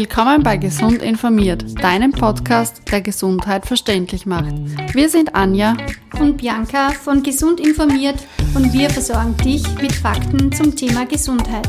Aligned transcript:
Willkommen 0.00 0.42
bei 0.42 0.56
Gesund 0.56 1.02
informiert, 1.02 1.62
deinem 1.82 2.10
Podcast, 2.10 2.80
der 2.90 3.02
Gesundheit 3.02 3.66
verständlich 3.66 4.24
macht. 4.24 4.54
Wir 4.94 5.10
sind 5.10 5.34
Anja 5.34 5.76
und 6.18 6.38
Bianca 6.38 6.88
von 6.92 7.22
Gesund 7.22 7.60
informiert 7.60 8.16
und 8.54 8.72
wir 8.72 8.88
versorgen 8.88 9.36
dich 9.44 9.62
mit 9.78 9.92
Fakten 9.92 10.50
zum 10.52 10.74
Thema 10.74 11.04
Gesundheit. 11.04 11.68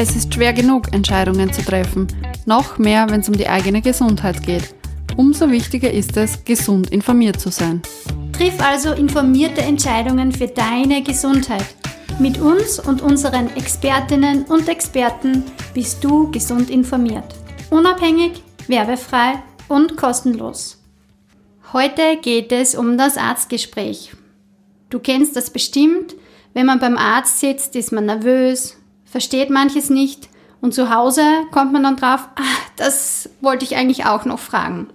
Es 0.00 0.16
ist 0.16 0.34
schwer 0.34 0.52
genug, 0.52 0.92
Entscheidungen 0.92 1.52
zu 1.52 1.62
treffen, 1.62 2.08
noch 2.44 2.78
mehr, 2.78 3.08
wenn 3.08 3.20
es 3.20 3.28
um 3.28 3.36
die 3.36 3.48
eigene 3.48 3.80
Gesundheit 3.80 4.42
geht. 4.42 4.74
Umso 5.16 5.48
wichtiger 5.48 5.92
ist 5.92 6.16
es, 6.16 6.44
gesund 6.44 6.90
informiert 6.90 7.38
zu 7.38 7.50
sein. 7.50 7.82
Triff 8.32 8.60
also 8.60 8.94
informierte 8.94 9.60
Entscheidungen 9.60 10.32
für 10.32 10.48
deine 10.48 11.04
Gesundheit. 11.04 11.66
Mit 12.18 12.36
uns 12.40 12.80
und 12.80 13.00
unseren 13.00 13.54
Expertinnen 13.54 14.42
und 14.46 14.68
Experten 14.68 15.44
bist 15.72 16.02
du 16.02 16.32
gesund 16.32 16.68
informiert. 16.68 17.39
Unabhängig, 17.70 18.42
werbefrei 18.66 19.44
und 19.68 19.96
kostenlos. 19.96 20.82
Heute 21.72 22.16
geht 22.20 22.50
es 22.50 22.74
um 22.74 22.98
das 22.98 23.16
Arztgespräch. 23.16 24.10
Du 24.90 24.98
kennst 24.98 25.36
das 25.36 25.50
bestimmt. 25.50 26.16
Wenn 26.52 26.66
man 26.66 26.80
beim 26.80 26.98
Arzt 26.98 27.38
sitzt, 27.38 27.76
ist 27.76 27.92
man 27.92 28.06
nervös, 28.06 28.76
versteht 29.04 29.50
manches 29.50 29.88
nicht 29.88 30.28
und 30.60 30.74
zu 30.74 30.92
Hause 30.92 31.22
kommt 31.52 31.72
man 31.72 31.84
dann 31.84 31.96
drauf, 31.96 32.28
ach, 32.34 32.70
das 32.74 33.30
wollte 33.40 33.64
ich 33.64 33.76
eigentlich 33.76 34.04
auch 34.04 34.24
noch 34.24 34.40
fragen. 34.40 34.88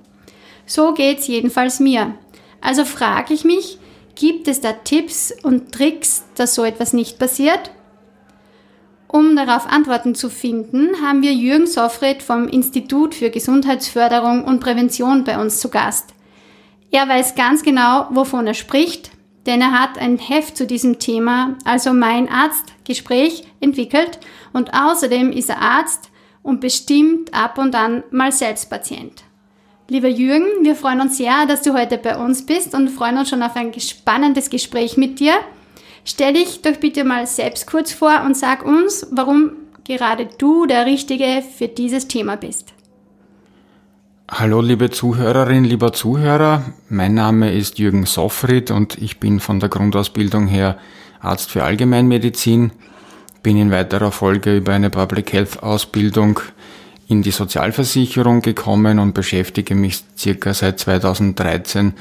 So 0.66 0.94
geht's 0.94 1.28
jedenfalls 1.28 1.80
mir. 1.80 2.16
Also 2.60 2.84
frage 2.84 3.34
ich 3.34 3.46
mich, 3.46 3.80
gibt 4.16 4.50
es 4.50 4.60
da 4.60 4.74
Tipps 4.74 5.34
und 5.44 5.72
Tricks, 5.72 6.26
dass 6.36 6.55
so 6.55 6.66
etwas 6.66 6.92
nicht 6.92 7.20
passiert? 7.20 7.72
Um 9.08 9.35
darauf 9.35 9.68
Antworten 9.68 10.16
zu 10.16 10.30
finden, 10.30 10.90
haben 11.02 11.21
wir 11.21 11.34
Jürgen 11.34 11.68
Soffred 11.68 12.24
vom 12.24 12.48
Institut 12.48 13.16
für 13.16 13.30
Gesundheitsförderung 13.30 14.43
und 14.43 14.60
Prävention 14.60 15.24
bei 15.24 15.40
uns 15.40 15.60
zu 15.60 15.70
Gast. 15.70 16.13
Er 16.91 17.07
weiß 17.07 17.35
ganz 17.35 17.63
genau, 17.63 18.07
wovon 18.12 18.48
er 18.48 18.54
spricht, 18.54 19.12
denn 19.46 19.62
er 19.62 19.71
hat 19.71 19.98
ein 19.98 20.18
Heft 20.18 20.57
zu 20.57 20.65
diesem 20.65 20.99
Thema, 20.99 21.55
also 21.65 21.93
mein 21.93 22.30
Arztgespräch, 22.30 23.43
entwickelt 23.60 24.20
und 24.54 24.74
außerdem 24.74 25.32
ist 25.32 25.49
er 25.49 25.62
Arzt 25.62 26.10
und 26.41 26.62
bestimmt 26.62 27.34
ab 27.34 27.58
und 27.58 27.76
an 27.76 28.04
mal 28.12 28.32
selbst 28.32 28.70
Patient. 28.70 29.24
Lieber 29.87 30.08
Jürgen, 30.08 30.48
wir 30.63 30.76
freuen 30.76 31.02
uns 31.02 31.18
sehr, 31.18 31.46
dass 31.46 31.62
du 31.62 31.74
heute 31.74 31.99
bei 31.99 32.18
uns 32.18 32.46
bist 32.46 32.74
und 32.74 32.90
freuen 32.90 33.18
uns 33.18 33.30
schon 33.30 33.43
auf 33.43 33.55
ein 33.55 33.71
spannendes 33.80 34.49
Gespräch 34.49 34.98
mit 34.98 35.20
dir. 35.20 35.34
Stell 36.08 36.34
dich 36.34 36.62
doch 36.62 36.78
bitte 36.78 37.04
mal 37.04 37.26
selbst 37.26 37.66
kurz 37.66 37.92
vor 37.92 38.22
und 38.24 38.38
sag 38.38 38.64
uns, 38.64 39.08
warum 39.12 39.54
gerade 39.86 40.30
du 40.38 40.68
der 40.68 40.86
Richtige 40.86 41.42
für 41.42 41.68
dieses 41.68 42.08
Thema 42.08 42.38
bist. 42.38 42.74
Hallo 44.30 44.62
liebe 44.62 44.92
Zuhörerin, 44.92 45.64
lieber 45.64 45.94
Zuhörer, 45.94 46.64
mein 46.90 47.16
Name 47.16 47.52
ist 47.54 47.80
Jürgen 47.80 48.06
Soffried 48.06 48.70
und 48.70 49.00
ich 49.00 49.20
bin 49.20 49.40
von 49.40 49.60
der 49.60 49.70
Grundausbildung 49.70 50.48
her 50.48 50.78
Arzt 51.22 51.50
für 51.50 51.64
Allgemeinmedizin, 51.64 52.72
bin 53.42 53.58
in 53.58 53.72
weiterer 53.72 54.12
Folge 54.12 54.58
über 54.58 54.74
eine 54.74 54.92
Public 54.92 55.34
Health 55.34 55.64
Ausbildung 55.64 56.40
in 57.08 57.24
die 57.24 57.32
Sozialversicherung 57.32 58.44
gekommen 58.44 59.00
und 59.00 59.14
beschäftige 59.14 59.74
mich 59.74 60.04
circa 60.16 60.54
seit 60.54 60.80
2013 60.80 61.94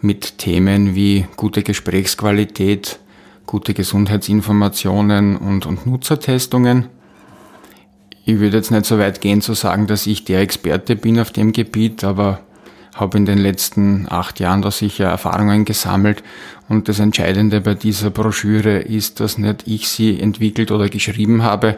mit 0.00 0.38
Themen 0.38 0.94
wie 0.94 1.26
gute 1.36 1.62
Gesprächsqualität, 1.62 2.98
gute 3.50 3.74
Gesundheitsinformationen 3.74 5.36
und, 5.36 5.66
und 5.66 5.84
Nutzertestungen. 5.84 6.86
Ich 8.24 8.38
würde 8.38 8.58
jetzt 8.58 8.70
nicht 8.70 8.86
so 8.86 8.96
weit 9.00 9.20
gehen 9.20 9.42
zu 9.42 9.54
sagen, 9.54 9.88
dass 9.88 10.06
ich 10.06 10.24
der 10.24 10.40
Experte 10.40 10.94
bin 10.94 11.18
auf 11.18 11.32
dem 11.32 11.50
Gebiet, 11.50 12.04
aber 12.04 12.38
habe 12.94 13.18
in 13.18 13.26
den 13.26 13.38
letzten 13.38 14.06
acht 14.08 14.38
Jahren 14.38 14.62
da 14.62 14.70
sicher 14.70 15.06
Erfahrungen 15.06 15.64
gesammelt. 15.64 16.22
Und 16.68 16.88
das 16.88 17.00
Entscheidende 17.00 17.60
bei 17.60 17.74
dieser 17.74 18.10
Broschüre 18.10 18.78
ist, 18.78 19.18
dass 19.18 19.36
nicht 19.36 19.66
ich 19.66 19.88
sie 19.88 20.20
entwickelt 20.20 20.70
oder 20.70 20.88
geschrieben 20.88 21.42
habe, 21.42 21.76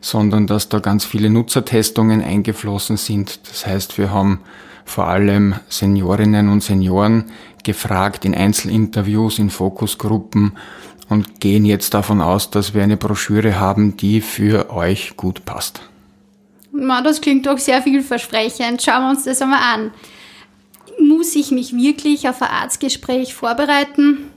sondern 0.00 0.46
dass 0.46 0.70
da 0.70 0.78
ganz 0.78 1.04
viele 1.04 1.28
Nutzertestungen 1.28 2.22
eingeflossen 2.22 2.96
sind. 2.96 3.40
Das 3.50 3.66
heißt, 3.66 3.98
wir 3.98 4.10
haben 4.10 4.40
vor 4.86 5.08
allem 5.08 5.56
Seniorinnen 5.68 6.48
und 6.48 6.62
Senioren 6.62 7.26
gefragt 7.62 8.24
in 8.24 8.34
Einzelinterviews, 8.34 9.38
in 9.38 9.50
Fokusgruppen, 9.50 10.52
und 11.10 11.40
gehen 11.40 11.64
jetzt 11.66 11.92
davon 11.92 12.22
aus, 12.22 12.50
dass 12.50 12.72
wir 12.72 12.82
eine 12.82 12.96
Broschüre 12.96 13.58
haben, 13.60 13.96
die 13.96 14.20
für 14.20 14.70
euch 14.70 15.16
gut 15.16 15.44
passt. 15.44 15.82
Man, 16.72 17.04
das 17.04 17.20
klingt 17.20 17.46
doch 17.46 17.58
sehr 17.58 17.82
vielversprechend. 17.82 18.80
Schauen 18.80 19.02
wir 19.02 19.10
uns 19.10 19.24
das 19.24 19.42
einmal 19.42 19.60
an. 19.74 19.90
Muss 21.00 21.34
ich 21.34 21.50
mich 21.50 21.74
wirklich 21.74 22.28
auf 22.28 22.40
ein 22.40 22.48
Arztgespräch 22.48 23.34
vorbereiten? 23.34 24.30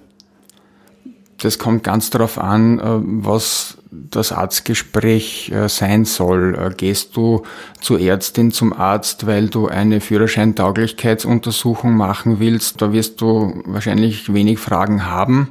Das 1.38 1.60
kommt 1.60 1.84
ganz 1.84 2.10
darauf 2.10 2.40
an, 2.40 2.80
äh, 2.80 2.84
was 3.22 3.78
das 3.92 4.32
Arztgespräch 4.32 5.52
äh, 5.52 5.68
sein 5.70 6.06
soll. 6.06 6.56
Äh, 6.56 6.74
gehst 6.76 7.16
du 7.16 7.44
zur 7.82 8.00
Ärztin, 8.00 8.52
zum 8.52 8.74
Arzt, 8.74 9.28
weil 9.28 9.50
du 9.50 9.68
eine 9.68 10.02
Führerscheintauglichkeitsuntersuchung 10.02 11.96
machen 11.96 12.40
willst, 12.40 12.82
da 12.82 12.94
wirst 12.94 13.22
du 13.22 13.62
wahrscheinlich 13.66 14.34
wenig 14.34 14.58
Fragen 14.58 15.06
haben. 15.06 15.50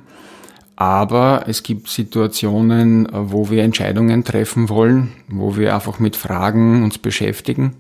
Aber 0.83 1.45
es 1.47 1.63
gibt 1.63 1.87
Situationen, 1.87 3.07
wo 3.13 3.51
wir 3.51 3.63
Entscheidungen 3.63 4.25
treffen 4.25 4.69
wollen, 4.69 5.13
wo 5.29 5.57
wir 5.57 5.77
einfach 5.77 6.01
mit 6.01 6.17
Fragen 6.17 6.83
uns 6.83 6.99
beschäftigen. 6.99 7.77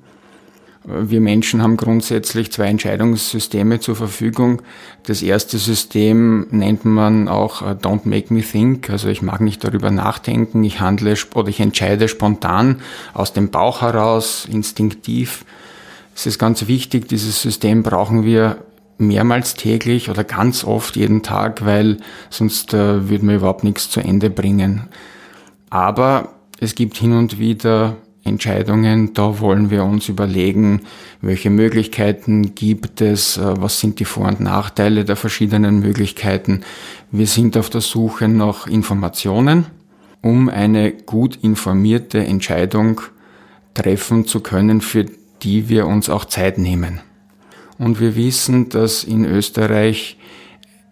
Wir 0.84 1.20
Menschen 1.20 1.62
haben 1.62 1.76
grundsätzlich 1.76 2.52
zwei 2.52 2.66
Entscheidungssysteme 2.66 3.80
zur 3.80 3.96
Verfügung. 3.96 4.62
Das 5.04 5.20
erste 5.20 5.58
System 5.58 6.46
nennt 6.52 6.84
man 6.84 7.26
auch 7.26 7.62
äh, 7.62 7.74
Don't 7.74 8.02
Make 8.04 8.32
Me 8.32 8.42
Think, 8.42 8.88
also 8.88 9.08
ich 9.08 9.20
mag 9.20 9.40
nicht 9.40 9.64
darüber 9.64 9.90
nachdenken, 9.90 10.62
ich 10.62 10.78
handle 10.78 11.16
oder 11.34 11.48
ich 11.48 11.58
entscheide 11.58 12.06
spontan 12.06 12.82
aus 13.14 13.32
dem 13.32 13.50
Bauch 13.50 13.82
heraus, 13.82 14.46
instinktiv. 14.48 15.44
Es 16.14 16.26
ist 16.26 16.38
ganz 16.38 16.68
wichtig, 16.68 17.08
dieses 17.08 17.42
System 17.42 17.82
brauchen 17.82 18.24
wir 18.24 18.58
mehrmals 18.98 19.54
täglich 19.54 20.10
oder 20.10 20.24
ganz 20.24 20.64
oft 20.64 20.96
jeden 20.96 21.22
Tag, 21.22 21.64
weil 21.64 21.98
sonst 22.30 22.74
äh, 22.74 23.08
würden 23.08 23.28
wir 23.28 23.36
überhaupt 23.36 23.64
nichts 23.64 23.90
zu 23.90 24.00
Ende 24.00 24.30
bringen. 24.30 24.88
Aber 25.70 26.34
es 26.60 26.74
gibt 26.74 26.96
hin 26.96 27.12
und 27.12 27.38
wieder 27.38 27.96
Entscheidungen, 28.24 29.14
da 29.14 29.40
wollen 29.40 29.70
wir 29.70 29.82
uns 29.82 30.08
überlegen, 30.08 30.82
welche 31.20 31.50
Möglichkeiten 31.50 32.54
gibt 32.54 33.00
es, 33.00 33.36
äh, 33.36 33.54
was 33.60 33.80
sind 33.80 33.98
die 33.98 34.04
Vor- 34.04 34.28
und 34.28 34.40
Nachteile 34.40 35.04
der 35.04 35.16
verschiedenen 35.16 35.80
Möglichkeiten. 35.80 36.60
Wir 37.10 37.26
sind 37.26 37.56
auf 37.56 37.68
der 37.68 37.80
Suche 37.80 38.28
nach 38.28 38.66
Informationen, 38.66 39.66
um 40.20 40.48
eine 40.48 40.92
gut 40.92 41.36
informierte 41.42 42.24
Entscheidung 42.24 43.00
treffen 43.74 44.26
zu 44.26 44.40
können, 44.40 44.80
für 44.80 45.06
die 45.42 45.68
wir 45.68 45.88
uns 45.88 46.08
auch 46.08 46.24
Zeit 46.24 46.58
nehmen. 46.58 47.00
Und 47.78 48.00
wir 48.00 48.16
wissen, 48.16 48.68
dass 48.68 49.04
in 49.04 49.24
Österreich 49.24 50.16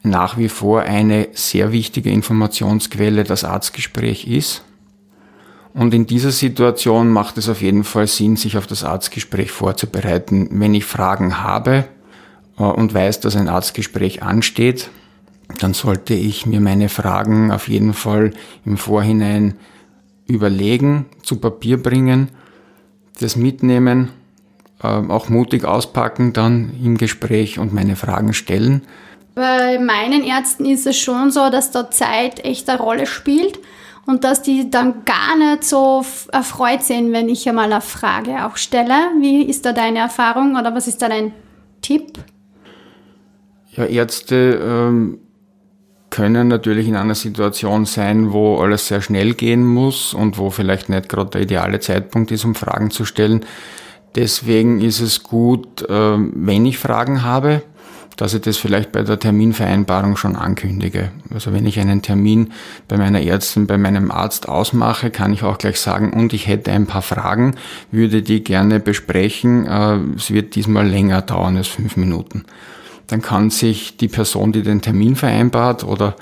nach 0.02 0.38
wie 0.38 0.48
vor 0.48 0.82
eine 0.82 1.28
sehr 1.32 1.72
wichtige 1.72 2.10
Informationsquelle 2.10 3.24
das 3.24 3.44
Arztgespräch 3.44 4.26
ist. 4.26 4.64
Und 5.72 5.94
in 5.94 6.06
dieser 6.06 6.32
Situation 6.32 7.10
macht 7.10 7.38
es 7.38 7.48
auf 7.48 7.62
jeden 7.62 7.84
Fall 7.84 8.06
Sinn, 8.06 8.36
sich 8.36 8.56
auf 8.56 8.66
das 8.66 8.82
Arztgespräch 8.82 9.52
vorzubereiten. 9.52 10.48
Wenn 10.52 10.74
ich 10.74 10.84
Fragen 10.84 11.42
habe 11.42 11.84
äh, 12.58 12.62
und 12.62 12.92
weiß, 12.92 13.20
dass 13.20 13.36
ein 13.36 13.48
Arztgespräch 13.48 14.22
ansteht, 14.22 14.90
dann 15.58 15.74
sollte 15.74 16.14
ich 16.14 16.46
mir 16.46 16.60
meine 16.60 16.88
Fragen 16.88 17.52
auf 17.52 17.68
jeden 17.68 17.94
Fall 17.94 18.32
im 18.64 18.78
Vorhinein 18.78 19.54
überlegen, 20.26 21.06
zu 21.22 21.36
Papier 21.36 21.82
bringen, 21.82 22.30
das 23.20 23.36
mitnehmen 23.36 24.10
auch 24.82 25.28
mutig 25.28 25.64
auspacken 25.64 26.32
dann 26.32 26.72
im 26.82 26.96
Gespräch 26.96 27.58
und 27.58 27.72
meine 27.72 27.96
Fragen 27.96 28.32
stellen. 28.32 28.82
Bei 29.34 29.78
meinen 29.78 30.24
Ärzten 30.24 30.64
ist 30.64 30.86
es 30.86 30.98
schon 30.98 31.30
so, 31.30 31.50
dass 31.50 31.70
da 31.70 31.90
Zeit 31.90 32.44
echt 32.44 32.68
eine 32.68 32.80
Rolle 32.80 33.06
spielt 33.06 33.58
und 34.06 34.24
dass 34.24 34.42
die 34.42 34.70
dann 34.70 35.04
gar 35.04 35.36
nicht 35.36 35.64
so 35.64 36.04
erfreut 36.32 36.82
sind, 36.82 37.12
wenn 37.12 37.28
ich 37.28 37.48
einmal 37.48 37.72
eine 37.72 37.80
Frage 37.80 38.44
auch 38.46 38.56
stelle. 38.56 38.94
Wie 39.20 39.42
ist 39.42 39.64
da 39.64 39.72
deine 39.72 40.00
Erfahrung 40.00 40.56
oder 40.56 40.74
was 40.74 40.88
ist 40.88 41.00
da 41.02 41.08
dein 41.08 41.32
Tipp? 41.80 42.18
Ja, 43.76 43.84
Ärzte 43.84 44.60
ähm, 44.62 45.18
können 46.10 46.48
natürlich 46.48 46.88
in 46.88 46.96
einer 46.96 47.14
Situation 47.14 47.86
sein, 47.86 48.32
wo 48.32 48.58
alles 48.58 48.88
sehr 48.88 49.00
schnell 49.00 49.34
gehen 49.34 49.64
muss 49.64 50.12
und 50.12 50.38
wo 50.38 50.50
vielleicht 50.50 50.88
nicht 50.88 51.08
gerade 51.08 51.30
der 51.30 51.42
ideale 51.42 51.78
Zeitpunkt 51.78 52.32
ist, 52.32 52.44
um 52.44 52.54
Fragen 52.56 52.90
zu 52.90 53.04
stellen. 53.04 53.44
Deswegen 54.14 54.80
ist 54.80 55.00
es 55.00 55.22
gut, 55.22 55.86
ähm, 55.88 56.32
wenn 56.34 56.66
ich 56.66 56.78
Fragen 56.78 57.22
habe, 57.22 57.62
dass 58.16 58.34
ich 58.34 58.42
das 58.42 58.58
vielleicht 58.58 58.92
bei 58.92 59.02
der 59.02 59.18
Terminvereinbarung 59.18 60.16
schon 60.16 60.36
ankündige. 60.36 61.10
Also 61.32 61.54
wenn 61.54 61.64
ich 61.64 61.80
einen 61.80 62.02
Termin 62.02 62.52
bei 62.86 62.98
meiner 62.98 63.22
Ärztin, 63.22 63.66
bei 63.66 63.78
meinem 63.78 64.10
Arzt 64.10 64.46
ausmache, 64.46 65.10
kann 65.10 65.32
ich 65.32 65.42
auch 65.42 65.56
gleich 65.56 65.80
sagen, 65.80 66.12
und 66.12 66.34
ich 66.34 66.46
hätte 66.46 66.70
ein 66.70 66.86
paar 66.86 67.00
Fragen, 67.00 67.54
würde 67.90 68.20
die 68.20 68.44
gerne 68.44 68.78
besprechen. 68.78 69.66
Äh, 69.66 69.98
es 70.16 70.30
wird 70.32 70.54
diesmal 70.54 70.86
länger 70.86 71.22
dauern 71.22 71.56
als 71.56 71.68
fünf 71.68 71.96
Minuten. 71.96 72.44
Dann 73.06 73.22
kann 73.22 73.48
sich 73.48 73.96
die 73.96 74.08
Person, 74.08 74.52
die 74.52 74.62
den 74.62 74.82
Termin 74.82 75.16
vereinbart 75.16 75.82
oder 75.82 76.14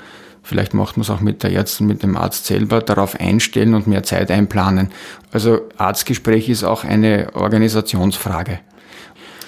Vielleicht 0.49 0.73
macht 0.73 0.97
man 0.97 1.03
es 1.03 1.11
auch 1.11 1.19
mit 1.19 1.43
der 1.43 1.51
Ärztin, 1.51 1.85
mit 1.85 2.01
dem 2.01 2.17
Arzt 2.17 2.47
selber 2.47 2.81
darauf 2.81 3.19
einstellen 3.19 3.75
und 3.75 3.85
mehr 3.85 4.01
Zeit 4.01 4.31
einplanen. 4.31 4.89
Also 5.31 5.61
Arztgespräch 5.77 6.49
ist 6.49 6.63
auch 6.63 6.83
eine 6.83 7.35
Organisationsfrage. 7.35 8.59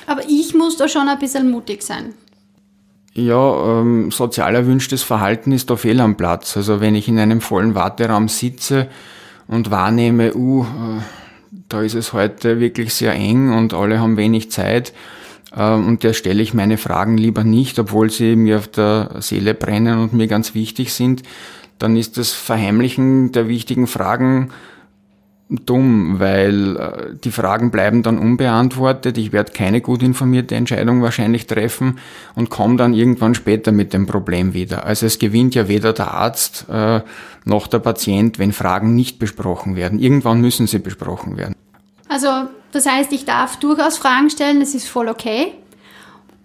Aber 0.05 0.21
ich 0.29 0.53
muss 0.53 0.77
da 0.77 0.87
schon 0.87 1.09
ein 1.09 1.17
bisschen 1.17 1.49
mutig 1.49 1.81
sein. 1.81 2.13
Ja, 3.15 3.79
ähm, 3.79 4.11
sozial 4.11 4.53
erwünschtes 4.53 5.01
Verhalten 5.01 5.51
ist 5.51 5.71
da 5.71 5.75
fehl 5.75 5.99
am 6.01 6.17
Platz. 6.17 6.55
Also 6.55 6.81
wenn 6.81 6.93
ich 6.93 7.07
in 7.07 7.17
einem 7.17 7.41
vollen 7.41 7.73
Warteraum 7.73 8.27
sitze 8.27 8.87
und 9.47 9.71
wahrnehme, 9.71 10.35
uh, 10.35 10.65
äh, 10.65 10.65
da 11.67 11.81
ist 11.81 11.95
es 11.95 12.13
heute 12.13 12.59
wirklich 12.59 12.93
sehr 12.93 13.13
eng 13.13 13.51
und 13.51 13.73
alle 13.73 13.99
haben 13.99 14.17
wenig 14.17 14.51
Zeit, 14.51 14.93
und 15.55 16.03
der 16.03 16.13
stelle 16.13 16.41
ich 16.41 16.53
meine 16.53 16.77
Fragen 16.77 17.17
lieber 17.17 17.43
nicht, 17.43 17.77
obwohl 17.79 18.09
sie 18.09 18.35
mir 18.35 18.57
auf 18.57 18.67
der 18.67 19.17
Seele 19.19 19.53
brennen 19.53 19.99
und 19.99 20.13
mir 20.13 20.27
ganz 20.27 20.55
wichtig 20.55 20.93
sind, 20.93 21.23
dann 21.77 21.97
ist 21.97 22.17
das 22.17 22.31
Verheimlichen 22.31 23.31
der 23.31 23.47
wichtigen 23.47 23.87
Fragen 23.87 24.51
dumm, 25.51 26.19
weil 26.19 26.77
äh, 26.77 27.15
die 27.21 27.31
Fragen 27.31 27.71
bleiben 27.71 28.03
dann 28.03 28.17
unbeantwortet. 28.17 29.17
Ich 29.17 29.33
werde 29.33 29.51
keine 29.51 29.81
gut 29.81 30.01
informierte 30.01 30.55
Entscheidung 30.55 31.01
wahrscheinlich 31.01 31.45
treffen 31.45 31.99
und 32.35 32.49
komme 32.49 32.77
dann 32.77 32.93
irgendwann 32.93 33.35
später 33.35 33.71
mit 33.71 33.93
dem 33.93 34.07
Problem 34.07 34.53
wieder. 34.53 34.85
Also 34.85 35.05
es 35.05 35.19
gewinnt 35.19 35.55
ja 35.55 35.67
weder 35.67 35.91
der 35.91 36.13
Arzt 36.13 36.67
äh, 36.69 37.01
noch 37.43 37.67
der 37.67 37.79
Patient, 37.79 38.39
wenn 38.39 38.53
Fragen 38.53 38.95
nicht 38.95 39.19
besprochen 39.19 39.75
werden. 39.75 39.99
Irgendwann 39.99 40.39
müssen 40.39 40.67
sie 40.67 40.79
besprochen 40.79 41.35
werden. 41.35 41.55
Also 42.07 42.27
das 42.71 42.85
heißt, 42.85 43.11
ich 43.11 43.25
darf 43.25 43.57
durchaus 43.57 43.97
Fragen 43.97 44.29
stellen, 44.29 44.59
das 44.59 44.73
ist 44.73 44.87
voll 44.87 45.07
okay. 45.07 45.53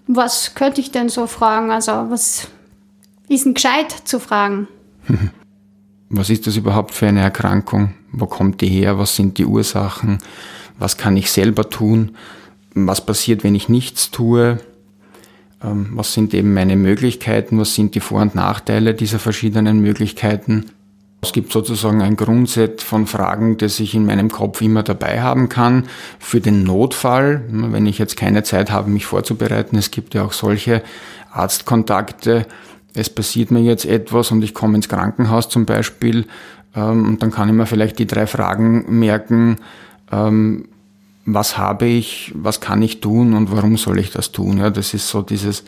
Was 0.06 0.54
könnte 0.54 0.80
ich 0.80 0.90
denn 0.90 1.08
so 1.08 1.26
fragen? 1.26 1.70
Also 1.70 1.92
was 2.08 2.48
ist 3.28 3.44
denn 3.44 3.54
gescheit 3.54 3.90
zu 4.04 4.20
fragen? 4.20 4.68
Was 6.08 6.30
ist 6.30 6.46
das 6.46 6.56
überhaupt 6.56 6.94
für 6.94 7.08
eine 7.08 7.20
Erkrankung? 7.20 7.94
Wo 8.12 8.26
kommt 8.26 8.60
die 8.60 8.68
her? 8.68 8.96
Was 8.96 9.16
sind 9.16 9.38
die 9.38 9.44
Ursachen? 9.44 10.18
Was 10.78 10.96
kann 10.96 11.16
ich 11.16 11.32
selber 11.32 11.68
tun? 11.68 12.14
Was 12.74 13.04
passiert, 13.04 13.42
wenn 13.42 13.56
ich 13.56 13.68
nichts 13.68 14.12
tue? 14.12 14.58
Ähm, 15.62 15.90
was 15.94 16.12
sind 16.12 16.32
eben 16.32 16.54
meine 16.54 16.76
Möglichkeiten? 16.76 17.58
Was 17.58 17.74
sind 17.74 17.96
die 17.96 18.00
Vor- 18.00 18.22
und 18.22 18.36
Nachteile 18.36 18.94
dieser 18.94 19.18
verschiedenen 19.18 19.80
Möglichkeiten? 19.80 20.66
Es 21.26 21.32
gibt 21.32 21.52
sozusagen 21.52 22.02
ein 22.02 22.14
Grundset 22.14 22.82
von 22.82 23.08
Fragen, 23.08 23.58
das 23.58 23.80
ich 23.80 23.94
in 23.94 24.06
meinem 24.06 24.30
Kopf 24.30 24.60
immer 24.60 24.84
dabei 24.84 25.22
haben 25.22 25.48
kann 25.48 25.86
für 26.20 26.40
den 26.40 26.62
Notfall, 26.62 27.42
wenn 27.48 27.84
ich 27.86 27.98
jetzt 27.98 28.16
keine 28.16 28.44
Zeit 28.44 28.70
habe, 28.70 28.90
mich 28.90 29.06
vorzubereiten. 29.06 29.76
Es 29.76 29.90
gibt 29.90 30.14
ja 30.14 30.24
auch 30.24 30.32
solche 30.32 30.82
Arztkontakte. 31.32 32.46
Es 32.94 33.10
passiert 33.10 33.50
mir 33.50 33.60
jetzt 33.60 33.84
etwas 33.84 34.30
und 34.30 34.42
ich 34.44 34.54
komme 34.54 34.76
ins 34.76 34.88
Krankenhaus 34.88 35.48
zum 35.48 35.66
Beispiel 35.66 36.26
ähm, 36.76 37.08
und 37.08 37.22
dann 37.22 37.32
kann 37.32 37.48
ich 37.48 37.54
mir 37.54 37.66
vielleicht 37.66 37.98
die 37.98 38.06
drei 38.06 38.28
Fragen 38.28 38.98
merken. 38.98 39.56
Ähm, 40.12 40.68
was 41.24 41.58
habe 41.58 41.86
ich, 41.86 42.32
was 42.36 42.60
kann 42.60 42.80
ich 42.82 43.00
tun 43.00 43.34
und 43.34 43.50
warum 43.50 43.76
soll 43.76 43.98
ich 43.98 44.12
das 44.12 44.30
tun? 44.30 44.58
Ja, 44.58 44.70
das 44.70 44.94
ist 44.94 45.08
so 45.08 45.22
dieses 45.22 45.64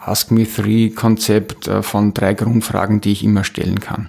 Ask 0.00 0.32
Me 0.32 0.44
Three 0.44 0.90
Konzept 0.90 1.68
äh, 1.68 1.82
von 1.82 2.12
drei 2.12 2.34
Grundfragen, 2.34 3.00
die 3.00 3.12
ich 3.12 3.22
immer 3.22 3.44
stellen 3.44 3.78
kann. 3.78 4.08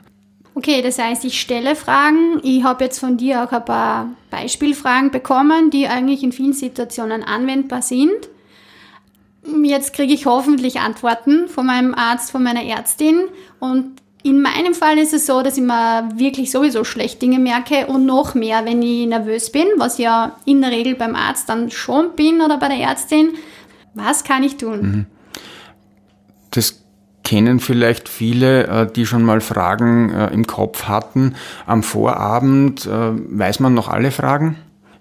Okay, 0.57 0.81
das 0.81 0.97
heißt, 0.97 1.23
ich 1.23 1.39
stelle 1.39 1.75
Fragen. 1.75 2.39
Ich 2.41 2.63
habe 2.63 2.85
jetzt 2.85 2.97
von 2.97 3.15
dir 3.15 3.43
auch 3.43 3.51
ein 3.51 3.63
paar 3.63 4.09
Beispielfragen 4.31 5.11
bekommen, 5.11 5.69
die 5.69 5.87
eigentlich 5.87 6.23
in 6.23 6.31
vielen 6.31 6.53
Situationen 6.53 7.21
anwendbar 7.23 7.83
sind. 7.83 8.27
Jetzt 9.61 9.93
kriege 9.93 10.15
ich 10.15 10.25
hoffentlich 10.25 10.79
Antworten 10.79 11.47
von 11.47 11.67
meinem 11.67 11.93
Arzt, 11.93 12.31
von 12.31 12.41
meiner 12.41 12.63
Ärztin. 12.63 13.25
Und 13.59 14.01
in 14.23 14.41
meinem 14.41 14.73
Fall 14.73 14.97
ist 14.97 15.13
es 15.13 15.27
so, 15.27 15.43
dass 15.43 15.59
ich 15.59 15.63
mir 15.63 16.09
wirklich 16.15 16.49
sowieso 16.49 16.83
schlecht 16.83 17.21
Dinge 17.21 17.37
merke 17.37 17.85
und 17.85 18.07
noch 18.07 18.33
mehr, 18.33 18.65
wenn 18.65 18.81
ich 18.81 19.05
nervös 19.05 19.51
bin, 19.51 19.67
was 19.75 19.99
ja 19.99 20.37
in 20.45 20.61
der 20.61 20.71
Regel 20.71 20.95
beim 20.95 21.13
Arzt 21.13 21.49
dann 21.49 21.69
schon 21.69 22.15
bin 22.15 22.41
oder 22.41 22.57
bei 22.57 22.69
der 22.69 22.79
Ärztin. 22.79 23.33
Was 23.93 24.23
kann 24.23 24.41
ich 24.41 24.57
tun? 24.57 24.81
Mhm. 24.81 25.16
Kennen 27.27 27.59
vielleicht 27.59 28.07
viele, 28.07 28.67
äh, 28.67 28.87
die 28.89 29.05
schon 29.05 29.21
mal 29.21 29.41
Fragen 29.41 30.11
äh, 30.11 30.27
im 30.27 30.47
Kopf 30.47 30.83
hatten. 30.83 31.35
Am 31.65 31.83
Vorabend 31.83 32.85
äh, 32.85 32.89
weiß 32.89 33.59
man 33.59 33.73
noch 33.73 33.89
alle 33.89 34.11
Fragen. 34.11 34.55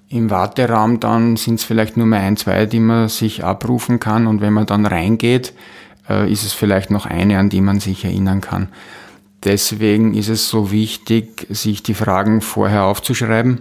Im 0.08 0.28
Warteraum 0.28 0.98
dann 0.98 1.36
sind 1.36 1.60
es 1.60 1.64
vielleicht 1.64 1.96
nur 1.96 2.06
mal 2.06 2.18
ein, 2.18 2.36
zwei, 2.36 2.66
die 2.66 2.80
man 2.80 3.08
sich 3.08 3.44
abrufen 3.44 4.00
kann. 4.00 4.26
Und 4.26 4.40
wenn 4.40 4.52
man 4.52 4.66
dann 4.66 4.86
reingeht, 4.86 5.52
ist 6.28 6.44
es 6.44 6.52
vielleicht 6.52 6.92
noch 6.92 7.06
eine, 7.06 7.38
an 7.40 7.48
die 7.48 7.60
man 7.60 7.80
sich 7.80 8.04
erinnern 8.04 8.40
kann. 8.40 8.68
Deswegen 9.42 10.14
ist 10.14 10.28
es 10.28 10.48
so 10.48 10.70
wichtig, 10.70 11.48
sich 11.50 11.82
die 11.82 11.94
Fragen 11.94 12.40
vorher 12.40 12.84
aufzuschreiben. 12.84 13.60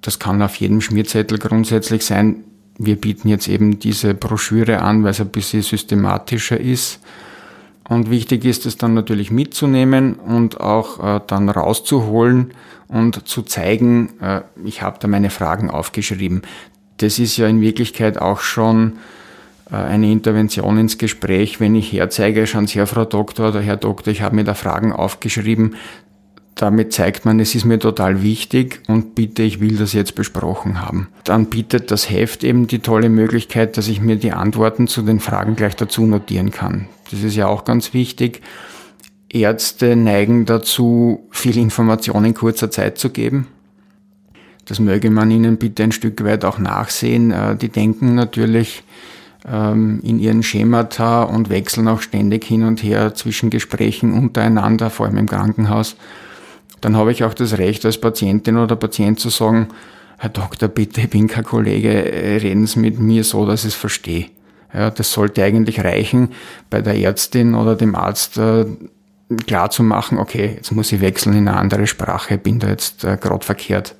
Das 0.00 0.20
kann 0.20 0.42
auf 0.42 0.54
jedem 0.56 0.80
Schmierzettel 0.80 1.38
grundsätzlich 1.38 2.04
sein. 2.04 2.44
Wir 2.78 2.94
bieten 2.94 3.28
jetzt 3.28 3.48
eben 3.48 3.80
diese 3.80 4.14
Broschüre 4.14 4.80
an, 4.82 5.02
weil 5.02 5.10
es 5.10 5.20
ein 5.20 5.30
bisschen 5.30 5.62
systematischer 5.62 6.60
ist. 6.60 7.00
Und 7.88 8.10
wichtig 8.10 8.44
ist 8.44 8.66
es 8.66 8.76
dann 8.76 8.94
natürlich 8.94 9.30
mitzunehmen 9.30 10.14
und 10.14 10.60
auch 10.60 11.16
äh, 11.16 11.20
dann 11.26 11.48
rauszuholen 11.48 12.52
und 12.88 13.28
zu 13.28 13.42
zeigen, 13.42 14.20
äh, 14.20 14.42
ich 14.64 14.82
habe 14.82 14.98
da 15.00 15.08
meine 15.08 15.30
Fragen 15.30 15.70
aufgeschrieben. 15.70 16.42
Das 16.98 17.18
ist 17.18 17.36
ja 17.36 17.46
in 17.46 17.60
Wirklichkeit 17.60 18.18
auch 18.18 18.40
schon 18.40 18.94
äh, 19.70 19.76
eine 19.76 20.10
Intervention 20.10 20.78
ins 20.78 20.98
Gespräch, 20.98 21.60
wenn 21.60 21.74
ich 21.74 21.92
herzeige, 21.92 22.46
schauen 22.46 22.66
Sie, 22.66 22.84
Frau 22.86 23.04
Doktor 23.04 23.50
oder 23.50 23.60
Herr 23.60 23.76
Doktor, 23.76 24.10
ich 24.10 24.22
habe 24.22 24.36
mir 24.36 24.44
da 24.44 24.54
Fragen 24.54 24.92
aufgeschrieben, 24.92 25.76
damit 26.56 26.94
zeigt 26.94 27.26
man, 27.26 27.38
es 27.38 27.54
ist 27.54 27.66
mir 27.66 27.78
total 27.78 28.22
wichtig 28.22 28.80
und 28.88 29.14
bitte, 29.14 29.42
ich 29.42 29.60
will 29.60 29.76
das 29.76 29.92
jetzt 29.92 30.14
besprochen 30.14 30.80
haben. 30.80 31.08
Dann 31.24 31.46
bietet 31.46 31.90
das 31.90 32.08
Heft 32.08 32.44
eben 32.44 32.66
die 32.66 32.78
tolle 32.78 33.10
Möglichkeit, 33.10 33.76
dass 33.76 33.88
ich 33.88 34.00
mir 34.00 34.16
die 34.16 34.32
Antworten 34.32 34.86
zu 34.86 35.02
den 35.02 35.20
Fragen 35.20 35.54
gleich 35.54 35.76
dazu 35.76 36.06
notieren 36.06 36.50
kann. 36.50 36.88
Das 37.10 37.22
ist 37.22 37.36
ja 37.36 37.46
auch 37.46 37.64
ganz 37.64 37.94
wichtig. 37.94 38.42
Ärzte 39.28 39.96
neigen 39.96 40.46
dazu, 40.46 41.26
viel 41.30 41.56
Information 41.58 42.24
in 42.24 42.34
kurzer 42.34 42.70
Zeit 42.70 42.98
zu 42.98 43.10
geben. 43.10 43.48
Das 44.64 44.80
möge 44.80 45.10
man 45.10 45.30
ihnen 45.30 45.58
bitte 45.58 45.84
ein 45.84 45.92
Stück 45.92 46.24
weit 46.24 46.44
auch 46.44 46.58
nachsehen. 46.58 47.30
Äh, 47.30 47.56
die 47.56 47.68
denken 47.68 48.14
natürlich 48.14 48.82
ähm, 49.46 50.00
in 50.02 50.18
ihren 50.18 50.42
Schemata 50.42 51.22
und 51.22 51.50
wechseln 51.50 51.86
auch 51.88 52.00
ständig 52.00 52.44
hin 52.44 52.64
und 52.64 52.82
her 52.82 53.14
zwischen 53.14 53.50
Gesprächen 53.50 54.12
untereinander, 54.12 54.90
vor 54.90 55.06
allem 55.06 55.18
im 55.18 55.28
Krankenhaus 55.28 55.96
dann 56.80 56.96
habe 56.96 57.12
ich 57.12 57.24
auch 57.24 57.34
das 57.34 57.58
Recht 57.58 57.84
als 57.84 58.00
Patientin 58.00 58.56
oder 58.56 58.76
Patient 58.76 59.18
zu 59.18 59.28
sagen, 59.28 59.68
Herr 60.18 60.30
Doktor, 60.30 60.68
bitte, 60.68 61.02
ich 61.02 61.10
bin 61.10 61.26
kein 61.28 61.44
Kollege, 61.44 61.90
reden 62.42 62.66
Sie 62.66 62.78
mit 62.78 62.98
mir 62.98 63.24
so, 63.24 63.44
dass 63.44 63.64
ich 63.64 63.70
es 63.70 63.74
verstehe. 63.74 64.26
Ja, 64.72 64.90
das 64.90 65.12
sollte 65.12 65.42
eigentlich 65.42 65.82
reichen, 65.82 66.30
bei 66.70 66.80
der 66.80 66.96
Ärztin 66.96 67.54
oder 67.54 67.76
dem 67.76 67.94
Arzt 67.94 68.36
äh, 68.38 68.66
klar 69.46 69.70
zu 69.70 69.82
machen, 69.82 70.18
okay, 70.18 70.54
jetzt 70.56 70.72
muss 70.72 70.92
ich 70.92 71.00
wechseln 71.00 71.36
in 71.36 71.48
eine 71.48 71.56
andere 71.56 71.86
Sprache, 71.86 72.38
bin 72.38 72.58
da 72.58 72.68
jetzt 72.68 73.04
äh, 73.04 73.16
gerade 73.16 73.44
verkehrt. 73.44 73.94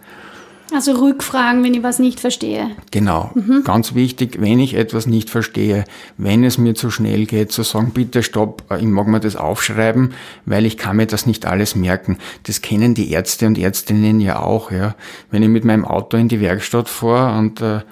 Also 0.75 0.93
Rückfragen, 0.93 1.63
wenn 1.63 1.75
ich 1.75 1.83
was 1.85 2.01
nicht 2.01 2.19
verstehe. 2.19 2.71
Genau. 2.91 3.31
Mhm. 3.35 3.63
Ganz 3.63 3.95
wichtig, 3.95 4.41
wenn 4.41 4.59
ich 4.59 4.75
etwas 4.75 5.07
nicht 5.07 5.31
verstehe, 5.31 5.85
wenn 6.19 6.43
es 6.43 6.59
mir 6.59 6.75
zu 6.75 6.91
schnell 6.91 7.27
geht, 7.27 7.53
zu 7.53 7.63
sagen, 7.63 7.93
bitte 7.95 8.25
stopp, 8.25 8.65
ich 8.77 8.85
mag 8.85 9.07
mir 9.07 9.21
das 9.21 9.37
aufschreiben, 9.37 10.15
weil 10.45 10.67
ich 10.67 10.77
kann 10.77 10.97
mir 10.97 11.07
das 11.07 11.25
nicht 11.25 11.47
alles 11.47 11.77
merken. 11.77 12.19
Das 12.45 12.63
kennen 12.63 12.95
die 12.95 13.13
Ärzte 13.13 13.47
und 13.47 13.59
Ärztinnen 13.59 14.19
ja 14.19 14.41
auch, 14.41 14.73
ja. 14.73 14.97
Wenn 15.31 15.45
ich 15.45 15.49
mit 15.49 15.65
meinem 15.65 15.85
Auto 15.85 16.17
in 16.17 16.29
die 16.29 16.41
Werkstatt 16.41 16.89
fahre 16.89 17.39
und 17.39 17.61
äh, 17.61 17.83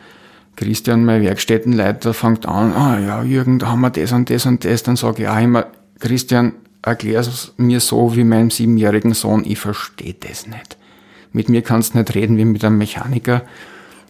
Christian, 0.57 1.05
mein 1.05 1.23
Werkstättenleiter, 1.23 2.15
fängt 2.15 2.47
an, 2.47 2.73
ah 2.73 2.99
ja, 3.01 3.23
Jürgen, 3.23 3.59
da 3.59 3.69
haben 3.69 3.81
wir 3.81 3.91
das 3.91 4.13
und 4.13 4.31
das 4.31 4.47
und 4.47 4.65
das, 4.65 4.83
dann 4.83 4.97
sage 4.97 5.23
ich 5.23 5.29
auch 5.29 5.41
immer, 5.41 5.67
Christian, 5.99 6.53
erklär 6.83 7.21
es 7.21 7.53
mir 7.57 7.81
so 7.81 8.15
wie 8.15 8.25
meinem 8.25 8.51
siebenjährigen 8.51 9.15
Sohn, 9.15 9.45
ich 9.45 9.59
verstehe 9.59 10.15
das 10.15 10.47
nicht. 10.47 10.77
Mit 11.33 11.49
mir 11.49 11.63
kannst 11.63 11.95
du 11.95 11.99
nicht 11.99 12.15
reden 12.15 12.37
wie 12.37 12.45
mit 12.45 12.65
einem 12.65 12.79
Mechaniker. 12.79 13.43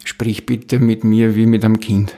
Sprich 0.04 0.44
bitte 0.44 0.78
mit 0.78 1.04
mir 1.04 1.34
wie 1.34 1.46
mit 1.46 1.64
einem 1.64 1.80
Kind. 1.80 2.14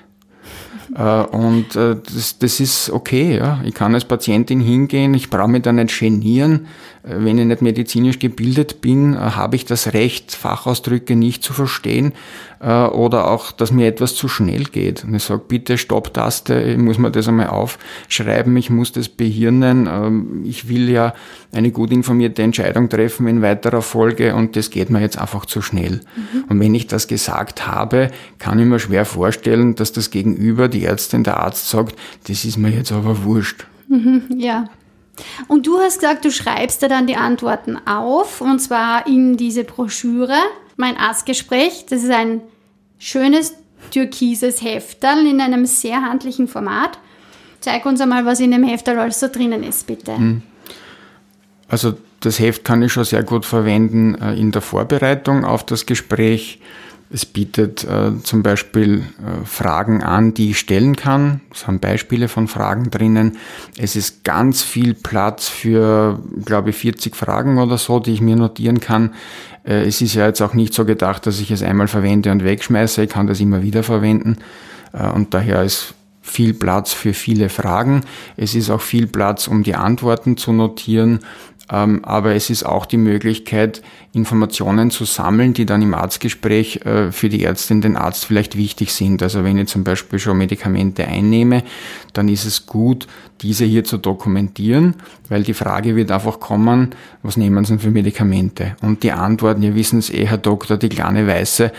Äh, 0.97 1.03
und 1.03 1.77
äh, 1.77 1.97
das, 2.03 2.39
das 2.39 2.61
ist 2.61 2.91
okay. 2.91 3.37
Ja. 3.37 3.61
Ich 3.65 3.75
kann 3.75 3.95
als 3.95 4.05
Patientin 4.05 4.61
hingehen, 4.61 5.15
ich 5.15 5.31
brauche 5.31 5.49
mich 5.49 5.63
da 5.63 5.73
nicht 5.73 5.99
genieren. 5.99 6.67
Äh, 7.03 7.17
wenn 7.19 7.39
ich 7.39 7.47
nicht 7.47 7.63
medizinisch 7.63 8.19
gebildet 8.19 8.81
bin, 8.81 9.19
habe 9.19 9.57
ich 9.57 9.65
das 9.65 9.93
Recht, 9.93 10.35
Fachausdrücke 10.35 11.15
nicht 11.17 11.43
zu 11.43 11.53
verstehen 11.53 12.13
oder 12.59 13.31
auch, 13.31 13.53
dass 13.53 13.71
mir 13.71 13.87
etwas 13.87 14.15
zu 14.15 14.29
schnell 14.29 14.65
geht. 14.65 15.05
Und 15.05 15.15
ich 15.15 15.25
sage, 15.25 15.43
bitte 15.47 15.77
Stopptaste, 15.77 16.59
ich 16.63 16.79
muss 16.79 16.97
mir 16.97 17.11
das 17.11 17.29
einmal 17.29 17.49
aufschreiben, 17.49 18.57
ich 18.57 18.71
muss 18.71 18.93
das 18.93 19.11
behirnen. 19.11 19.87
Ähm, 19.87 20.43
ich 20.43 20.67
will 20.67 20.89
ja 20.89 21.13
eine 21.53 21.71
gut 21.71 21.93
informierte 21.93 22.43
Entscheidung 22.43 22.89
treffen 22.89 23.27
in 23.29 23.43
weiterer 23.43 23.83
Folge 23.83 24.35
und 24.35 24.57
das 24.57 24.71
geht 24.71 24.89
mir 24.89 25.01
jetzt 25.03 25.19
einfach 25.19 25.45
zu 25.45 25.61
schnell. 25.61 26.01
Mhm. 26.17 26.45
Und 26.49 26.61
wenn 26.61 26.75
ich 26.75 26.87
das 26.87 27.09
gesagt 27.09 27.67
habe, 27.67 28.11
kann 28.39 28.59
ich 28.59 28.65
mir 28.65 28.79
schwer 28.79 29.05
vorstellen, 29.05 29.75
dass 29.75 29.93
das 29.93 30.11
Gegenüber 30.11 30.69
die 30.69 30.86
Ärztin, 30.87 31.25
der 31.25 31.39
Arzt 31.39 31.69
sagt, 31.69 31.97
das 32.29 32.45
ist 32.45 32.57
mir 32.57 32.71
jetzt 32.71 32.93
aber 32.93 33.25
wurscht. 33.25 33.67
Mhm, 33.89 34.25
ja. 34.37 34.69
Und 35.49 35.67
du 35.67 35.79
hast 35.79 36.01
gesagt, 36.01 36.25
du 36.25 36.31
schreibst 36.31 36.83
da 36.83 36.89
dann 36.89 37.07
die 37.07 37.17
Antworten 37.17 37.79
auf, 37.87 38.41
und 38.41 38.61
zwar 38.61 39.07
in 39.07 39.37
diese 39.37 39.65
Broschüre, 39.65 40.37
mein 40.77 40.97
Arztgespräch. 40.97 41.87
Das 41.89 42.03
ist 42.03 42.11
ein 42.11 42.43
schönes 42.99 43.55
türkises 43.91 44.63
Hefterl 44.63 45.27
in 45.27 45.41
einem 45.41 45.67
sehr 45.67 46.03
handlichen 46.03 46.49
Format. 46.49 46.99
Zeig 47.61 47.87
uns 47.87 48.01
einmal, 48.01 48.27
was 48.27 48.41
in 48.41 48.51
dem 48.51 48.65
Hefterl 48.65 48.99
alles 48.99 49.21
so 49.21 49.29
drinnen 49.29 49.63
ist, 49.63 49.87
bitte. 49.87 50.17
Hm. 50.17 50.43
Also 51.69 51.95
das 52.21 52.39
Heft 52.39 52.65
kann 52.65 52.83
ich 52.83 52.93
schon 52.93 53.05
sehr 53.05 53.23
gut 53.23 53.45
verwenden 53.45 54.15
äh, 54.17 54.35
in 54.35 54.53
der 54.53 54.63
Vorbereitung 54.63 55.45
auf 55.45 55.65
das 55.65 55.87
Gespräch. 55.87 56.61
Es 57.09 57.25
bietet 57.25 57.85
äh, 57.85 58.21
zum 58.23 58.43
Beispiel 58.43 58.99
äh, 58.99 59.45
Fragen 59.45 60.03
an, 60.03 60.35
die 60.35 60.51
ich 60.51 60.59
stellen 60.59 60.97
kann. 60.97 61.41
Es 61.53 61.67
haben 61.67 61.79
Beispiele 61.79 62.29
von 62.29 62.49
Fragen 62.49 62.91
drinnen. 62.91 63.39
Es 63.79 63.95
ist 63.95 64.25
ganz 64.25 64.63
viel 64.63 64.95
Platz 64.95 65.49
für, 65.49 66.21
glaube 66.45 66.71
ich, 66.71 66.77
40 66.77 67.15
Fragen 67.15 67.59
oder 67.59 67.79
so, 67.79 68.01
die 68.01 68.13
ich 68.13 68.21
mir 68.21 68.37
notieren 68.37 68.81
kann. 68.81 69.15
Äh, 69.65 69.85
es 69.85 70.01
ist 70.01 70.15
ja 70.15 70.27
jetzt 70.27 70.41
auch 70.41 70.55
nicht 70.55 70.75
so 70.75 70.85
gedacht, 70.85 71.27
dass 71.27 71.39
ich 71.39 71.51
es 71.53 71.63
einmal 71.63 71.89
verwende 71.89 72.33
und 72.33 72.43
wegschmeiße. 72.43 73.05
Ich 73.05 73.11
kann 73.11 73.29
das 73.29 73.41
immer 73.41 73.63
wieder 73.63 73.85
verwenden. 73.85 74.39
Äh, 74.93 75.09
und 75.09 75.33
daher 75.33 75.63
ist 75.63 75.95
viel 76.23 76.55
Platz 76.55 76.93
für 76.93 77.15
viele 77.15 77.49
Fragen. 77.49 78.03
Es 78.37 78.55
ist 78.55 78.69
auch 78.69 78.81
viel 78.81 79.07
Platz, 79.07 79.47
um 79.47 79.63
die 79.63 79.77
Antworten 79.77 80.37
zu 80.37 80.53
notieren. 80.53 81.21
Ähm, 81.71 82.05
aber 82.05 82.35
es 82.35 82.49
ist 82.49 82.65
auch 82.65 82.87
die 82.87 82.97
Möglichkeit, 82.97 83.83
Informationen 84.13 84.91
zu 84.91 85.05
sammeln, 85.05 85.53
die 85.53 85.67
dann 85.67 85.83
im 85.83 85.95
Arztgespräch 85.95 86.87
äh, 86.87 87.11
für 87.11 87.29
die 87.29 87.43
Ärztin, 87.43 87.81
den 87.81 87.97
Arzt 87.97 88.25
vielleicht 88.25 88.57
wichtig 88.57 88.93
sind. 88.93 89.23
Also 89.23 89.43
wenn 89.43 89.59
ich 89.59 89.69
zum 89.69 89.83
Beispiel 89.83 90.19
schon 90.19 90.39
Medikamente 90.39 91.07
einnehme, 91.07 91.65
dann 92.13 92.29
ist 92.29 92.45
es 92.45 92.67
gut, 92.67 93.09
diese 93.43 93.65
hier 93.65 93.85
zu 93.85 93.99
dokumentieren, 93.99 94.95
weil 95.29 95.43
die 95.43 95.55
Frage 95.55 95.97
wird 95.97 96.11
einfach 96.11 96.41
kommen, 96.41 96.95
was 97.23 97.37
nehmen 97.37 97.65
Sie 97.65 97.73
denn 97.73 97.81
für 97.81 97.91
Medikamente? 97.91 98.77
Und 98.81 99.03
die 99.03 99.13
Antworten, 99.13 99.63
ihr 99.63 99.75
wissen 99.75 99.99
es 99.99 100.11
eh, 100.11 100.27
Herr 100.27 100.39
Doktor, 100.39 100.77
die 100.77 100.89
kleine 100.89 101.27
Weiße, 101.27 101.73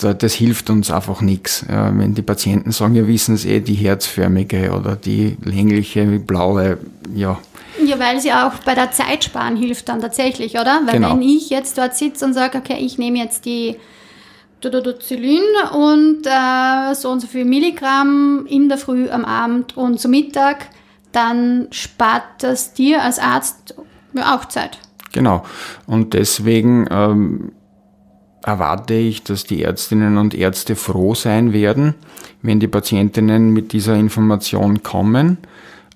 das 0.00 0.34
hilft 0.34 0.70
uns 0.70 0.90
einfach 0.90 1.20
nichts. 1.20 1.64
Wenn 1.68 2.14
die 2.14 2.22
Patienten 2.22 2.72
sagen, 2.72 2.94
wir 2.94 3.06
wissen 3.06 3.34
es 3.34 3.44
eh, 3.44 3.60
die 3.60 3.74
herzförmige 3.74 4.72
oder 4.72 4.96
die 4.96 5.36
längliche, 5.42 6.04
blaue, 6.18 6.78
ja, 7.14 7.38
ja, 7.84 7.98
weil 7.98 8.20
sie 8.20 8.32
auch 8.32 8.54
bei 8.64 8.74
der 8.74 8.92
Zeit 8.92 9.24
sparen 9.24 9.56
hilft 9.56 9.88
dann 9.88 10.00
tatsächlich, 10.00 10.54
oder? 10.54 10.82
Weil 10.84 10.94
genau. 10.94 11.12
wenn 11.12 11.22
ich 11.22 11.50
jetzt 11.50 11.78
dort 11.78 11.96
sitze 11.96 12.24
und 12.24 12.34
sage, 12.34 12.58
okay, 12.58 12.76
ich 12.78 12.98
nehme 12.98 13.18
jetzt 13.18 13.44
die 13.44 13.76
Dododoxylin 14.60 15.42
und 15.72 16.26
äh, 16.26 16.94
so 16.94 17.10
und 17.10 17.20
so 17.20 17.26
viel 17.26 17.44
Milligramm 17.44 18.46
in 18.46 18.68
der 18.68 18.78
Früh, 18.78 19.08
am 19.10 19.24
Abend 19.24 19.76
und 19.76 19.98
zum 19.98 20.12
Mittag, 20.12 20.68
dann 21.12 21.66
spart 21.70 22.22
das 22.38 22.72
dir 22.74 23.02
als 23.02 23.18
Arzt 23.18 23.74
auch 24.16 24.44
Zeit. 24.46 24.78
Genau. 25.12 25.44
Und 25.86 26.14
deswegen 26.14 26.86
ähm, 26.90 27.52
erwarte 28.44 28.94
ich, 28.94 29.22
dass 29.22 29.44
die 29.44 29.62
Ärztinnen 29.62 30.18
und 30.18 30.34
Ärzte 30.34 30.76
froh 30.76 31.14
sein 31.14 31.52
werden, 31.52 31.94
wenn 32.42 32.60
die 32.60 32.68
Patientinnen 32.68 33.50
mit 33.50 33.72
dieser 33.72 33.94
Information 33.94 34.82
kommen 34.82 35.38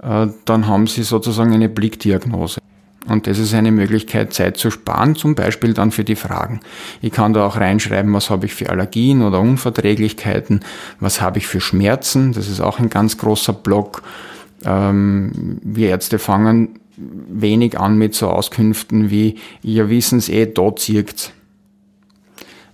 äh, 0.03 0.29
dann 0.45 0.67
haben 0.67 0.87
Sie 0.87 1.03
sozusagen 1.03 1.53
eine 1.53 1.69
Blickdiagnose. 1.69 2.61
Und 3.07 3.29
das 3.29 3.39
ist 3.39 3.55
eine 3.55 3.71
Möglichkeit, 3.71 4.35
Zeit 4.35 4.57
zu 4.57 4.71
sparen, 4.71 5.15
zum 5.15 5.37
Beispiel 5.37 5.75
dann 5.75 5.93
für 5.93 6.03
die 6.03 6.17
Fragen. 6.17 6.61
Ich 7.01 7.13
kann 7.13 7.33
da 7.33 7.47
auch 7.47 7.57
reinschreiben, 7.57 8.13
was 8.13 8.31
habe 8.31 8.47
ich 8.47 8.55
für 8.55 8.69
Allergien 8.69 9.23
oder 9.23 9.41
Unverträglichkeiten, 9.41 10.61
was 10.99 11.21
habe 11.21 11.39
ich 11.39 11.47
für 11.47 11.61
Schmerzen, 11.61 12.33
das 12.33 12.49
ist 12.49 12.61
auch 12.61 12.81
ein 12.81 12.91
ganz 12.91 13.17
großer 13.17 13.53
Block. 13.53 14.03
Ähm, 14.65 15.61
wir 15.63 15.91
Ärzte 15.91 16.19
fangen 16.19 16.81
wenig 16.97 17.79
an 17.79 17.97
mit 17.97 18.15
so 18.15 18.29
Auskünften 18.29 19.09
wie, 19.11 19.37
ihr 19.63 19.89
wissen 19.89 20.19
es 20.19 20.29
eh, 20.29 20.47
dort 20.47 20.81
zirkt's. 20.81 21.33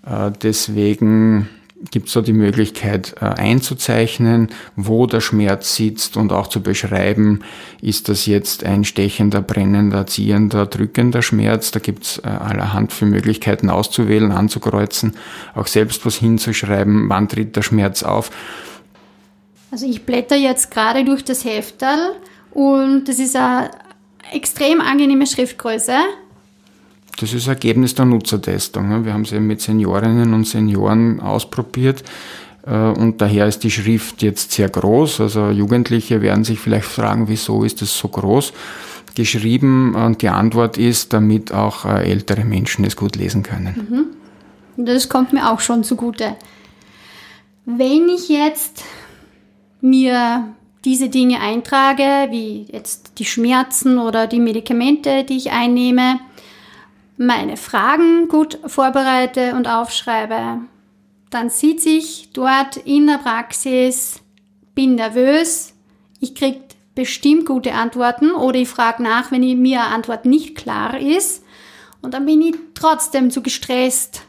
Äh, 0.07 0.31
deswegen 0.43 1.49
gibt 1.91 2.07
es 2.07 2.13
so 2.13 2.21
die 2.21 2.33
Möglichkeit 2.33 3.15
äh, 3.21 3.25
einzuzeichnen, 3.25 4.49
wo 4.77 5.07
der 5.07 5.21
Schmerz 5.21 5.75
sitzt 5.75 6.17
und 6.17 6.33
auch 6.33 6.47
zu 6.47 6.63
beschreiben, 6.63 7.41
ist 7.81 8.09
das 8.09 8.27
jetzt 8.27 8.65
ein 8.65 8.85
stechender, 8.85 9.43
brennender, 9.43 10.07
ziehender, 10.07 10.67
drückender 10.67 11.23
Schmerz. 11.23 11.73
Da 11.73 11.81
gibt 11.81 12.05
es 12.05 12.19
äh, 12.19 12.29
allerhand 12.29 12.93
für 12.93 13.07
Möglichkeiten 13.07 13.69
auszuwählen, 13.69 14.31
anzukreuzen, 14.31 15.15
auch 15.55 15.67
selbst 15.67 16.07
was 16.07 16.17
hinzuschreiben, 16.17 17.09
wann 17.09 17.29
tritt 17.29 17.57
der 17.57 17.63
Schmerz 17.63 18.03
auf. 18.03 18.31
Also 19.71 19.87
ich 19.87 20.05
blätter 20.05 20.37
jetzt 20.37 20.71
gerade 20.71 21.05
durch 21.05 21.25
das 21.25 21.45
Heftal 21.45 22.13
und 22.53 23.05
das 23.07 23.19
ist 23.19 23.35
eine 23.35 23.71
extrem 24.33 24.81
angenehme 24.81 25.27
Schriftgröße. 25.27 25.95
Das 27.23 27.33
ist 27.33 27.47
Ergebnis 27.47 27.95
der 27.95 28.05
Nutzertestung. 28.05 29.05
Wir 29.05 29.13
haben 29.13 29.23
es 29.23 29.31
eben 29.31 29.47
mit 29.47 29.61
Seniorinnen 29.61 30.35
und 30.35 30.45
Senioren 30.45 31.21
ausprobiert. 31.21 32.03
Äh, 32.67 32.75
und 32.75 33.21
daher 33.21 33.47
ist 33.47 33.63
die 33.63 33.71
Schrift 33.71 34.23
jetzt 34.23 34.51
sehr 34.51 34.69
groß. 34.69 35.21
Also 35.21 35.51
Jugendliche 35.51 36.21
werden 36.21 36.43
sich 36.43 36.59
vielleicht 36.59 36.87
fragen, 36.87 37.29
wieso 37.29 37.63
ist 37.63 37.81
es 37.81 37.97
so 37.97 38.09
groß 38.09 38.53
geschrieben? 39.15 39.95
Und 39.95 40.21
die 40.23 40.31
Antwort 40.31 40.79
ist, 40.79 41.13
damit 41.13 41.53
auch 41.53 41.85
äh, 41.85 42.11
ältere 42.11 42.45
Menschen 42.45 42.85
es 42.85 42.97
gut 42.97 43.15
lesen 43.15 43.45
können. 43.45 44.11
Mhm. 44.77 44.85
Das 44.85 45.09
kommt 45.09 45.33
mir 45.33 45.49
auch 45.53 45.61
schon 45.61 45.85
zugute. 45.85 46.35
Wenn 47.67 48.09
ich 48.09 48.29
jetzt 48.31 48.83
mir 49.81 50.49
diese 50.85 51.09
Dinge 51.09 51.39
eintrage, 51.41 52.03
wie 52.31 52.67
jetzt 52.73 53.13
die 53.19 53.25
Schmerzen 53.25 53.99
oder 53.99 54.27
die 54.27 54.41
Medikamente, 54.41 55.23
die 55.23 55.37
ich 55.37 55.53
einnehme, 55.53 56.19
meine 57.27 57.57
Fragen 57.57 58.29
gut 58.29 58.59
vorbereite 58.67 59.55
und 59.55 59.69
aufschreibe, 59.69 60.61
dann 61.31 61.51
sieht 61.51 61.81
sich 61.81 62.31
dort 62.33 62.77
in 62.77 63.07
der 63.07 63.19
Praxis, 63.19 64.21
bin 64.75 64.97
nervös, 64.97 65.75
ich 66.21 66.35
kriege 66.35 66.61
bestimmt 66.95 67.47
gute 67.47 67.73
Antworten 67.73 68.33
oder 68.33 68.59
ich 68.59 68.69
frage 68.69 69.03
nach, 69.03 69.33
wenn 69.33 69.41
mir 69.61 69.83
eine 69.83 69.95
Antwort 69.95 70.27
nicht 70.27 70.57
klar 70.57 70.99
ist 70.99 71.43
und 72.03 72.15
dann 72.15 72.27
bin 72.27 72.43
ich 72.43 72.55
trotzdem 72.75 73.31
zu 73.31 73.43
gestresst, 73.43 74.23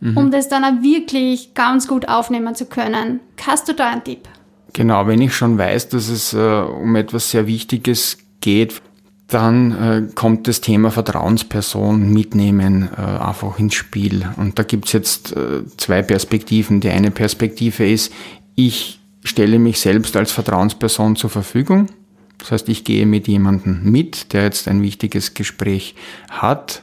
mhm. 0.00 0.16
um 0.16 0.30
das 0.30 0.48
dann 0.48 0.64
auch 0.64 0.82
wirklich 0.82 1.54
ganz 1.54 1.88
gut 1.88 2.08
aufnehmen 2.08 2.54
zu 2.54 2.66
können. 2.66 3.20
Hast 3.44 3.68
du 3.68 3.74
da 3.74 3.90
einen 3.90 4.04
Tipp? 4.04 4.28
Genau, 4.72 5.06
wenn 5.06 5.20
ich 5.20 5.34
schon 5.34 5.58
weiß, 5.58 5.88
dass 5.90 6.08
es 6.08 6.32
äh, 6.32 6.38
um 6.38 6.96
etwas 6.96 7.30
sehr 7.30 7.46
Wichtiges 7.46 8.18
geht, 8.40 8.80
dann 9.28 9.72
äh, 9.72 10.02
kommt 10.14 10.46
das 10.46 10.60
Thema 10.60 10.90
Vertrauensperson 10.90 12.12
mitnehmen 12.12 12.88
äh, 12.96 13.00
einfach 13.00 13.58
ins 13.58 13.74
Spiel. 13.74 14.28
Und 14.36 14.58
da 14.58 14.62
gibt's 14.62 14.92
jetzt 14.92 15.34
äh, 15.34 15.64
zwei 15.76 16.02
Perspektiven. 16.02 16.80
Die 16.80 16.90
eine 16.90 17.10
Perspektive 17.10 17.88
ist, 17.88 18.12
ich 18.54 19.00
stelle 19.24 19.58
mich 19.58 19.80
selbst 19.80 20.16
als 20.16 20.30
Vertrauensperson 20.30 21.16
zur 21.16 21.30
Verfügung. 21.30 21.88
Das 22.38 22.52
heißt, 22.52 22.68
ich 22.68 22.84
gehe 22.84 23.06
mit 23.06 23.26
jemandem 23.26 23.80
mit, 23.82 24.32
der 24.32 24.44
jetzt 24.44 24.68
ein 24.68 24.82
wichtiges 24.82 25.34
Gespräch 25.34 25.96
hat. 26.30 26.82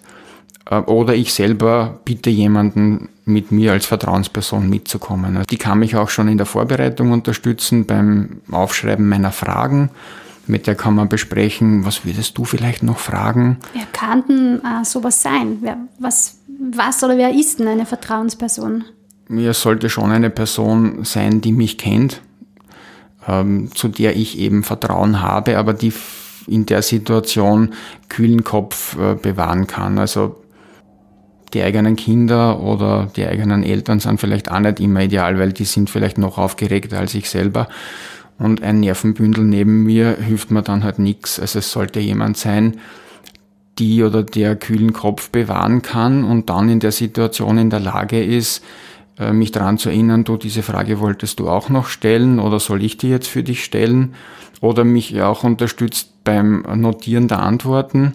Äh, 0.70 0.80
oder 0.80 1.16
ich 1.16 1.34
selber 1.34 2.02
bitte 2.04 2.30
jemanden 2.30 3.08
mit 3.24 3.54
mir 3.54 3.72
als 3.72 3.86
Vertrauensperson 3.86 4.70
mitzukommen. 4.70 5.42
Die 5.50 5.58
kann 5.58 5.80
mich 5.80 5.96
auch 5.96 6.10
schon 6.10 6.28
in 6.28 6.38
der 6.38 6.46
Vorbereitung 6.46 7.14
unterstützen 7.14 7.86
beim 7.86 8.42
Aufschreiben 8.52 9.08
meiner 9.08 9.32
Fragen 9.32 9.92
mit 10.46 10.68
der 10.68 10.76
kann 10.76 10.96
man 10.96 11.10
besprechen, 11.10 11.86
was 11.86 12.06
würdest 12.06 12.38
du 12.38 12.46
vielleicht 12.46 12.84
noch 12.84 12.98
fragen? 12.98 13.58
Wer 13.74 13.86
kann 13.94 14.24
denn 14.28 14.62
äh, 14.64 14.84
sowas 14.84 15.22
sein? 15.22 15.58
Wer, 15.62 15.78
was, 16.00 16.40
was 16.72 17.04
oder 17.04 17.18
wer 17.18 17.34
ist 17.34 17.60
denn 17.60 17.68
eine 17.68 17.86
Vertrauensperson? 17.86 18.84
Mir 19.28 19.54
sollte 19.54 19.90
schon 19.90 20.12
eine 20.12 20.30
Person 20.30 21.06
sein, 21.06 21.42
die 21.42 21.54
mich 21.54 21.78
kennt, 21.78 22.22
ähm, 23.28 23.70
zu 23.74 23.88
der 23.88 24.16
ich 24.16 24.38
eben 24.38 24.64
Vertrauen 24.64 25.22
habe, 25.22 25.58
aber 25.58 25.74
die 25.74 25.94
in 26.48 26.66
der 26.66 26.82
Situation 26.82 27.70
kühlen 28.10 28.44
Kopf 28.44 28.98
äh, 28.98 29.16
bewahren 29.16 29.68
kann. 29.68 29.98
Also 29.98 30.44
die 31.54 31.62
eigenen 31.62 31.96
Kinder 31.96 32.60
oder 32.60 33.10
die 33.16 33.26
eigenen 33.26 33.64
Eltern 33.64 34.00
sind 34.00 34.20
vielleicht 34.20 34.52
auch 34.52 34.60
nicht 34.60 34.80
immer 34.80 35.02
ideal, 35.02 35.38
weil 35.40 35.54
die 35.54 35.66
sind 35.66 35.90
vielleicht 35.90 36.18
noch 36.18 36.38
aufgeregter 36.38 37.00
als 37.00 37.14
ich 37.14 37.30
selber. 37.30 37.68
Und 38.40 38.64
ein 38.64 38.80
Nervenbündel 38.80 39.44
neben 39.44 39.84
mir 39.84 40.18
hilft 40.20 40.52
mir 40.52 40.64
dann 40.64 40.84
halt 40.84 41.00
nichts. 41.00 41.40
Also 41.40 41.60
es 41.60 41.72
sollte 41.72 42.00
jemand 42.00 42.38
sein, 42.38 42.80
die 43.80 44.04
oder 44.04 44.24
der 44.24 44.56
kühlen 44.56 44.94
Kopf 44.94 45.30
bewahren 45.30 45.82
kann 45.82 46.24
und 46.24 46.50
dann 46.50 46.70
in 46.70 46.80
der 46.80 46.92
Situation 46.92 47.58
in 47.58 47.70
der 47.70 47.80
Lage 47.80 48.24
ist, 48.24 48.64
äh, 49.18 49.34
mich 49.34 49.52
daran 49.52 49.78
zu 49.78 49.90
erinnern, 49.90 50.24
du, 50.24 50.38
diese 50.38 50.64
Frage 50.64 51.00
wolltest 51.00 51.40
du 51.40 51.50
auch 51.50 51.70
noch 51.70 51.88
stellen 51.88 52.40
oder 52.40 52.60
soll 52.60 52.84
ich 52.84 52.98
die 52.98 53.10
jetzt 53.10 53.28
für 53.28 53.44
dich 53.44 53.64
stellen? 53.64 54.16
Oder 54.62 54.84
mich 54.84 55.22
auch 55.22 55.44
unterstützt 55.44 56.24
beim 56.24 56.62
Notieren 56.76 57.28
der 57.28 57.42
Antworten. 57.42 58.14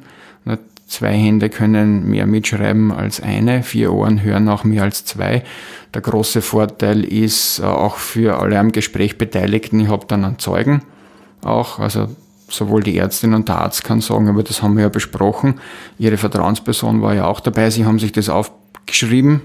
Zwei 0.89 1.13
Hände 1.13 1.51
können 1.51 2.09
mehr 2.09 2.27
mitschreiben 2.27 2.93
als 2.93 3.21
eine, 3.21 3.63
vier 3.63 3.93
Ohren 3.93 4.23
hören 4.23 4.49
auch 4.49 4.65
mehr 4.65 4.85
als 4.85 5.05
zwei. 5.05 5.45
Der 5.93 6.01
große 6.01 6.41
Vorteil 6.41 7.05
ist 7.05 7.59
äh, 7.59 7.65
auch 7.65 7.99
für 7.99 8.41
alle 8.41 8.59
am 8.59 8.73
Gespräch 8.73 9.19
Beteiligten, 9.19 9.81
ich 9.81 9.89
habe 9.89 10.07
dann 10.09 10.25
einen 10.25 10.39
Zeugen 10.39 10.83
auch, 11.43 11.79
also 11.79 12.09
sowohl 12.49 12.83
die 12.83 12.97
Ärztin 12.97 13.35
und 13.35 13.49
der 13.49 13.59
Arzt 13.59 13.85
kann 13.85 14.01
sagen, 14.01 14.29
aber 14.29 14.43
das 14.43 14.63
haben 14.63 14.77
wir 14.77 14.85
ja 14.85 14.89
besprochen. 14.89 15.61
Ihre 15.99 16.17
Vertrauensperson 16.17 17.03
war 17.03 17.15
ja 17.15 17.27
auch 17.27 17.41
dabei, 17.41 17.69
Sie 17.69 17.85
haben 17.85 17.99
sich 17.99 18.13
das 18.13 18.31
aufgeschrieben 18.31 19.43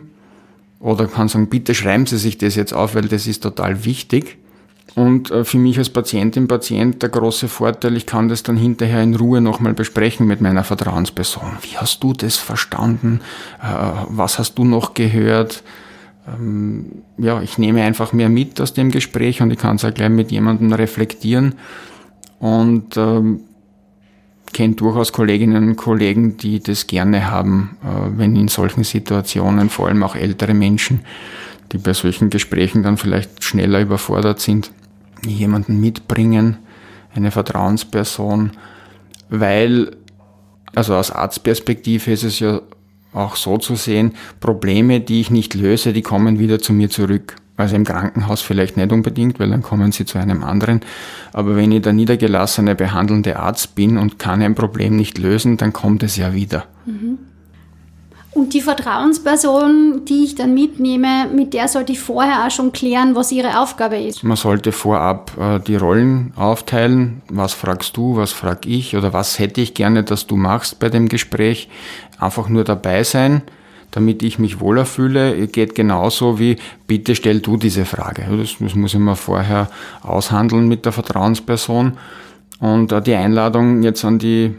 oder 0.79 1.07
kann 1.07 1.27
sagen, 1.27 1.49
bitte 1.49 1.75
schreiben 1.75 2.05
Sie 2.05 2.17
sich 2.17 2.37
das 2.37 2.55
jetzt 2.55 2.73
auf, 2.73 2.95
weil 2.95 3.09
das 3.09 3.27
ist 3.27 3.43
total 3.43 3.83
wichtig. 3.83 4.37
Und 4.95 5.31
äh, 5.31 5.43
für 5.43 5.57
mich 5.57 5.77
als 5.77 5.89
Patientin, 5.89 6.47
Patient 6.47 7.01
der 7.01 7.09
große 7.09 7.47
Vorteil, 7.47 7.97
ich 7.97 8.05
kann 8.05 8.29
das 8.29 8.43
dann 8.43 8.57
hinterher 8.57 9.01
in 9.01 9.15
Ruhe 9.15 9.41
nochmal 9.41 9.73
besprechen 9.73 10.27
mit 10.27 10.39
meiner 10.39 10.63
Vertrauensperson. 10.63 11.57
Wie 11.61 11.77
hast 11.77 12.03
du 12.03 12.13
das 12.13 12.37
verstanden? 12.37 13.21
Äh, 13.61 13.65
was 14.09 14.37
hast 14.37 14.55
du 14.55 14.65
noch 14.65 14.93
gehört? 14.93 15.63
Ähm, 16.27 17.03
ja, 17.17 17.41
ich 17.41 17.57
nehme 17.57 17.81
einfach 17.81 18.13
mehr 18.13 18.29
mit 18.29 18.61
aus 18.61 18.73
dem 18.73 18.91
Gespräch 18.91 19.41
und 19.41 19.51
ich 19.51 19.57
kann 19.57 19.77
es 19.77 19.85
auch 19.85 19.93
gleich 19.93 20.09
mit 20.09 20.31
jemandem 20.31 20.71
reflektieren 20.73 21.55
und 22.39 22.95
ähm, 22.95 23.41
kenne 24.53 24.75
durchaus 24.75 25.11
Kolleginnen 25.11 25.69
und 25.69 25.75
Kollegen, 25.75 26.37
die 26.37 26.61
das 26.61 26.85
gerne 26.85 27.31
haben, 27.31 27.77
äh, 27.83 28.17
wenn 28.17 28.35
in 28.35 28.47
solchen 28.47 28.83
Situationen, 28.83 29.69
vor 29.69 29.87
allem 29.87 30.03
auch 30.03 30.15
ältere 30.15 30.53
Menschen, 30.53 31.01
die 31.71 31.79
bei 31.79 31.93
solchen 31.93 32.29
Gesprächen 32.29 32.83
dann 32.83 32.97
vielleicht 32.97 33.43
schneller 33.43 33.81
überfordert 33.81 34.39
sind, 34.39 34.71
jemanden 35.29 35.79
mitbringen, 35.79 36.57
eine 37.15 37.31
Vertrauensperson, 37.31 38.51
weil, 39.29 39.95
also 40.75 40.95
aus 40.95 41.11
Arztperspektive 41.11 42.11
ist 42.11 42.23
es 42.23 42.39
ja 42.39 42.61
auch 43.13 43.35
so 43.35 43.57
zu 43.57 43.75
sehen, 43.75 44.13
Probleme, 44.39 44.99
die 44.99 45.21
ich 45.21 45.29
nicht 45.29 45.53
löse, 45.53 45.93
die 45.93 46.01
kommen 46.01 46.39
wieder 46.39 46.59
zu 46.59 46.73
mir 46.73 46.89
zurück. 46.89 47.35
Also 47.55 47.75
im 47.75 47.83
Krankenhaus 47.83 48.41
vielleicht 48.41 48.77
nicht 48.77 48.91
unbedingt, 48.91 49.39
weil 49.39 49.49
dann 49.49 49.61
kommen 49.61 49.91
sie 49.91 50.05
zu 50.05 50.17
einem 50.17 50.43
anderen. 50.43 50.81
Aber 51.33 51.55
wenn 51.55 51.71
ich 51.71 51.83
der 51.83 51.93
niedergelassene 51.93 52.73
behandelnde 52.73 53.37
Arzt 53.37 53.75
bin 53.75 53.99
und 53.99 54.17
kann 54.17 54.41
ein 54.41 54.55
Problem 54.55 54.95
nicht 54.95 55.19
lösen, 55.19 55.57
dann 55.57 55.71
kommt 55.71 56.01
es 56.01 56.17
ja 56.17 56.33
wieder. 56.33 56.65
Mhm. 56.87 57.19
Und 58.33 58.55
die 58.55 58.61
Vertrauensperson, 58.61 60.05
die 60.05 60.23
ich 60.23 60.35
dann 60.35 60.55
mitnehme, 60.55 61.27
mit 61.31 61.53
der 61.53 61.67
sollte 61.67 61.91
ich 61.91 61.99
vorher 61.99 62.45
auch 62.45 62.51
schon 62.51 62.71
klären, 62.71 63.15
was 63.15 63.31
ihre 63.31 63.59
Aufgabe 63.59 63.97
ist. 63.97 64.23
Man 64.23 64.37
sollte 64.37 64.71
vorab 64.71 65.31
äh, 65.39 65.59
die 65.59 65.75
Rollen 65.75 66.33
aufteilen. 66.35 67.21
Was 67.29 67.53
fragst 67.53 67.95
du, 67.95 68.15
was 68.15 68.31
frag 68.31 68.65
ich 68.65 68.95
oder 68.97 69.13
was 69.13 69.37
hätte 69.37 69.61
ich 69.61 69.75
gerne, 69.75 70.03
dass 70.03 70.25
du 70.25 70.35
machst 70.35 70.79
bei 70.79 70.89
dem 70.89 71.09
Gespräch. 71.09 71.69
Einfach 72.19 72.49
nur 72.49 72.63
dabei 72.63 73.03
sein, 73.03 73.43
damit 73.91 74.23
ich 74.23 74.39
mich 74.39 74.59
wohler 74.59 74.87
fühle. 74.87 75.47
Geht 75.47 75.75
genauso 75.75 76.39
wie, 76.39 76.55
bitte 76.87 77.15
stell 77.15 77.39
du 77.39 77.57
diese 77.57 77.85
Frage. 77.85 78.25
Das, 78.35 78.55
das 78.59 78.73
muss 78.73 78.95
ich 78.95 78.99
mir 78.99 79.15
vorher 79.15 79.69
aushandeln 80.01 80.67
mit 80.67 80.85
der 80.85 80.91
Vertrauensperson. 80.91 81.97
Und 82.59 82.91
äh, 82.91 83.01
die 83.01 83.13
Einladung 83.13 83.83
jetzt 83.83 84.03
an 84.03 84.17
die 84.17 84.55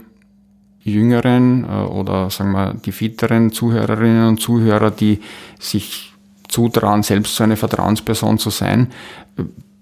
jüngeren 0.85 1.65
äh, 1.65 1.83
oder 1.83 2.29
sagen 2.29 2.51
wir 2.51 2.73
die 2.73 2.91
fitteren 2.91 3.51
Zuhörerinnen 3.51 4.27
und 4.29 4.39
Zuhörer, 4.39 4.91
die 4.91 5.19
sich 5.59 6.13
zutrauen, 6.47 7.03
selbst 7.03 7.35
so 7.35 7.43
eine 7.43 7.57
Vertrauensperson 7.57 8.37
zu 8.37 8.51
sein, 8.51 8.87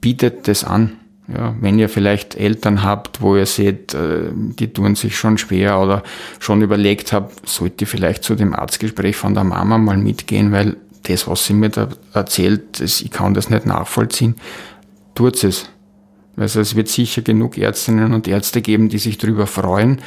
bietet 0.02 0.48
das 0.48 0.64
an. 0.64 0.94
Ja, 1.28 1.56
wenn 1.62 1.80
ihr 1.80 1.88
vielleicht 1.88 2.36
Eltern 2.36 2.84
habt, 2.84 3.22
wo 3.22 3.38
ihr 3.38 3.46
seht, 3.46 3.94
äh, 3.94 4.30
die 4.34 4.74
tun 4.74 4.96
sich 4.96 5.16
schon 5.16 5.38
schwer 5.38 5.80
oder 5.80 6.04
schon 6.40 6.62
überlegt 6.62 7.14
habt, 7.14 7.48
sollt 7.48 7.80
ihr 7.80 7.88
vielleicht 7.88 8.24
zu 8.24 8.36
dem 8.36 8.54
Arztgespräch 8.54 9.16
von 9.16 9.34
der 9.34 9.46
Mama 9.46 9.78
mal 9.78 9.98
mitgehen, 9.98 10.52
weil 10.52 10.76
das, 11.04 11.28
was 11.28 11.46
sie 11.46 11.54
mir 11.54 11.70
da 11.70 11.90
erzählt, 12.14 12.80
ich 12.82 13.10
kann 13.12 13.34
das 13.34 13.50
nicht 13.50 13.66
nachvollziehen, 13.66 14.36
tut 15.16 15.42
es. 15.44 15.70
Also 16.36 16.60
es 16.60 16.76
wird 16.76 16.90
sicher 16.90 17.22
genug 17.22 17.58
Ärztinnen 17.58 18.14
und 18.14 18.28
Ärzte 18.28 18.62
geben, 18.62 18.90
die 18.90 18.98
sich 18.98 19.18
darüber 19.18 19.48
freuen 19.48 20.02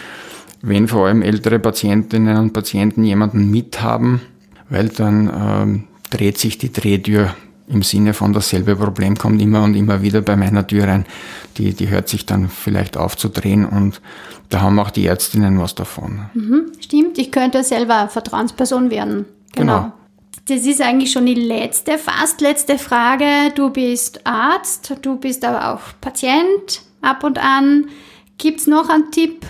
wenn 0.62 0.88
vor 0.88 1.06
allem 1.06 1.22
ältere 1.22 1.58
Patientinnen 1.58 2.36
und 2.36 2.52
Patienten 2.52 3.04
jemanden 3.04 3.50
mithaben, 3.50 4.20
weil 4.68 4.88
dann 4.88 5.30
ähm, 5.34 5.84
dreht 6.10 6.38
sich 6.38 6.58
die 6.58 6.72
Drehtür 6.72 7.34
im 7.68 7.82
Sinne 7.82 8.14
von 8.14 8.32
dasselbe 8.32 8.76
Problem 8.76 9.16
kommt 9.16 9.42
immer 9.42 9.64
und 9.64 9.74
immer 9.74 10.02
wieder 10.02 10.20
bei 10.20 10.36
meiner 10.36 10.66
Tür 10.66 10.86
rein. 10.86 11.04
Die, 11.56 11.74
die 11.74 11.88
hört 11.88 12.08
sich 12.08 12.26
dann 12.26 12.48
vielleicht 12.48 12.96
auf 12.96 13.16
zu 13.16 13.28
drehen 13.28 13.64
und 13.64 14.00
da 14.48 14.60
haben 14.60 14.78
auch 14.78 14.90
die 14.90 15.06
Ärztinnen 15.06 15.58
was 15.58 15.74
davon. 15.74 16.26
Mhm, 16.34 16.72
stimmt, 16.80 17.18
ich 17.18 17.32
könnte 17.32 17.64
selber 17.64 18.08
Vertrauensperson 18.08 18.90
werden. 18.90 19.26
Genau. 19.54 19.80
genau. 19.80 19.92
Das 20.48 20.64
ist 20.64 20.80
eigentlich 20.80 21.10
schon 21.10 21.26
die 21.26 21.34
letzte, 21.34 21.98
fast 21.98 22.40
letzte 22.40 22.78
Frage. 22.78 23.24
Du 23.56 23.70
bist 23.70 24.24
Arzt, 24.24 24.94
du 25.02 25.16
bist 25.16 25.44
aber 25.44 25.74
auch 25.74 25.80
Patient 26.00 26.82
ab 27.02 27.24
und 27.24 27.38
an. 27.38 27.86
Gibt 28.38 28.60
es 28.60 28.66
noch 28.68 28.88
einen 28.88 29.10
Tipp, 29.10 29.44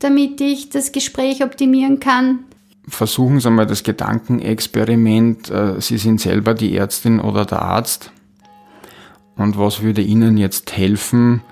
damit 0.00 0.40
ich 0.40 0.70
das 0.70 0.92
Gespräch 0.92 1.44
optimieren 1.44 2.00
kann? 2.00 2.40
Versuchen 2.88 3.38
Sie 3.38 3.50
mal 3.50 3.66
das 3.66 3.84
Gedankenexperiment. 3.84 5.50
Äh, 5.50 5.80
Sie 5.80 5.98
sind 5.98 6.20
selber 6.20 6.54
die 6.54 6.76
Ärztin 6.76 7.20
oder 7.20 7.44
der 7.44 7.62
Arzt. 7.62 8.10
Und 9.36 9.56
was 9.58 9.82
würde 9.82 10.02
Ihnen 10.02 10.36
jetzt 10.36 10.76
helfen? 10.76 11.42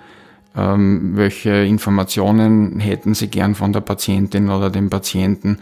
Ähm, 0.56 1.12
welche 1.14 1.50
Informationen 1.50 2.80
hätten 2.80 3.14
Sie 3.14 3.28
gern 3.28 3.54
von 3.54 3.72
der 3.72 3.82
Patientin 3.82 4.50
oder 4.50 4.70
dem 4.70 4.90
Patienten? 4.90 5.58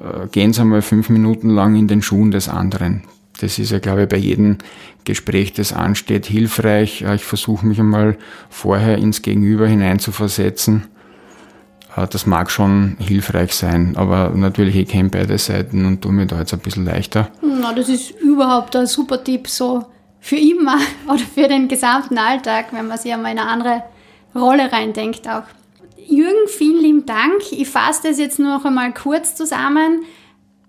Äh, 0.00 0.28
gehen 0.28 0.52
Sie 0.52 0.64
mal 0.64 0.82
fünf 0.82 1.08
Minuten 1.08 1.48
lang 1.48 1.76
in 1.76 1.88
den 1.88 2.02
Schuhen 2.02 2.30
des 2.30 2.48
anderen. 2.48 3.04
Das 3.40 3.58
ist 3.58 3.70
ja, 3.70 3.78
glaube 3.78 4.02
ich, 4.02 4.08
bei 4.08 4.16
jedem 4.16 4.58
Gespräch, 5.04 5.52
das 5.52 5.72
ansteht, 5.72 6.26
hilfreich. 6.26 7.02
Äh, 7.02 7.14
ich 7.14 7.24
versuche 7.24 7.64
mich 7.66 7.78
einmal 7.78 8.18
vorher 8.50 8.98
ins 8.98 9.22
Gegenüber 9.22 9.66
hineinzuversetzen 9.66 10.88
das 11.96 12.26
mag 12.26 12.50
schon 12.50 12.96
hilfreich 12.98 13.54
sein, 13.54 13.94
aber 13.96 14.30
natürlich, 14.34 14.76
ich 14.76 14.88
kenne 14.88 15.10
beide 15.10 15.38
Seiten 15.38 15.86
und 15.86 16.02
tue 16.02 16.12
mir 16.12 16.26
da 16.26 16.38
jetzt 16.40 16.52
ein 16.52 16.60
bisschen 16.60 16.84
leichter. 16.84 17.30
Na, 17.40 17.72
das 17.72 17.88
ist 17.88 18.10
überhaupt 18.10 18.74
ein 18.76 18.86
super 18.86 19.22
Tipp, 19.22 19.48
so 19.48 19.84
für 20.20 20.36
immer 20.36 20.78
oder 21.08 21.18
für 21.18 21.48
den 21.48 21.68
gesamten 21.68 22.18
Alltag, 22.18 22.66
wenn 22.72 22.88
man 22.88 22.98
sich 22.98 23.12
einmal 23.12 23.32
in 23.32 23.38
eine 23.38 23.48
andere 23.48 23.84
Rolle 24.34 24.72
reindenkt 24.72 25.28
auch. 25.28 25.44
Jürgen, 26.06 26.48
vielen 26.48 26.82
lieben 26.82 27.06
Dank. 27.06 27.40
Ich 27.52 27.68
fasse 27.68 28.08
das 28.08 28.18
jetzt 28.18 28.38
noch 28.38 28.64
einmal 28.64 28.92
kurz 28.92 29.36
zusammen. 29.36 30.02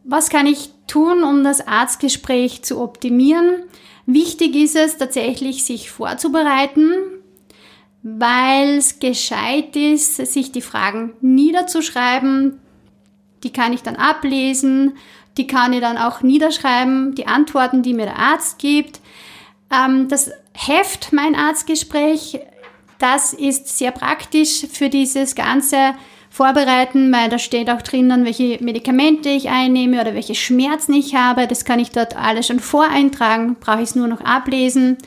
Was 0.03 0.29
kann 0.29 0.45
ich 0.45 0.69
tun, 0.87 1.23
um 1.23 1.43
das 1.43 1.67
Arztgespräch 1.67 2.63
zu 2.63 2.79
optimieren? 2.79 3.63
Wichtig 4.05 4.55
ist 4.55 4.75
es 4.75 4.97
tatsächlich, 4.97 5.65
sich 5.65 5.89
vorzubereiten, 5.89 6.93
weil 8.07 8.77
es 8.77 8.99
gescheit 8.99 9.75
ist, 9.75 10.17
sich 10.17 10.51
die 10.51 10.61
Fragen 10.61 11.13
niederzuschreiben. 11.21 12.59
Die 13.43 13.51
kann 13.51 13.73
ich 13.73 13.81
dann 13.81 13.95
ablesen, 13.95 14.95
die 15.37 15.47
kann 15.47 15.73
ich 15.73 15.81
dann 15.81 15.97
auch 15.97 16.21
niederschreiben, 16.21 17.15
die 17.15 17.25
Antworten, 17.25 17.81
die 17.81 17.95
mir 17.95 18.05
der 18.05 18.19
Arzt 18.19 18.59
gibt. 18.59 19.01
Ähm, 19.73 20.07
das 20.07 20.29
Heft, 20.53 21.13
mein 21.13 21.33
Arztgespräch, 21.33 22.39
das 22.99 23.33
ist 23.33 23.75
sehr 23.75 23.91
praktisch 23.91 24.67
für 24.71 24.89
dieses 24.89 25.33
ganze 25.33 25.95
Vorbereiten, 26.29 27.11
weil 27.11 27.29
da 27.29 27.39
steht 27.39 27.71
auch 27.71 27.81
drinnen, 27.81 28.23
welche 28.23 28.63
Medikamente 28.63 29.29
ich 29.29 29.49
einnehme 29.49 29.99
oder 29.99 30.13
welche 30.13 30.35
Schmerzen 30.35 30.93
ich 30.93 31.15
habe. 31.15 31.47
Das 31.47 31.65
kann 31.65 31.79
ich 31.79 31.89
dort 31.89 32.15
alles 32.15 32.45
schon 32.45 32.59
voreintragen, 32.59 33.55
brauche 33.59 33.81
ich 33.81 33.89
es 33.89 33.95
nur 33.95 34.07
noch 34.07 34.21
ablesen. 34.21 34.99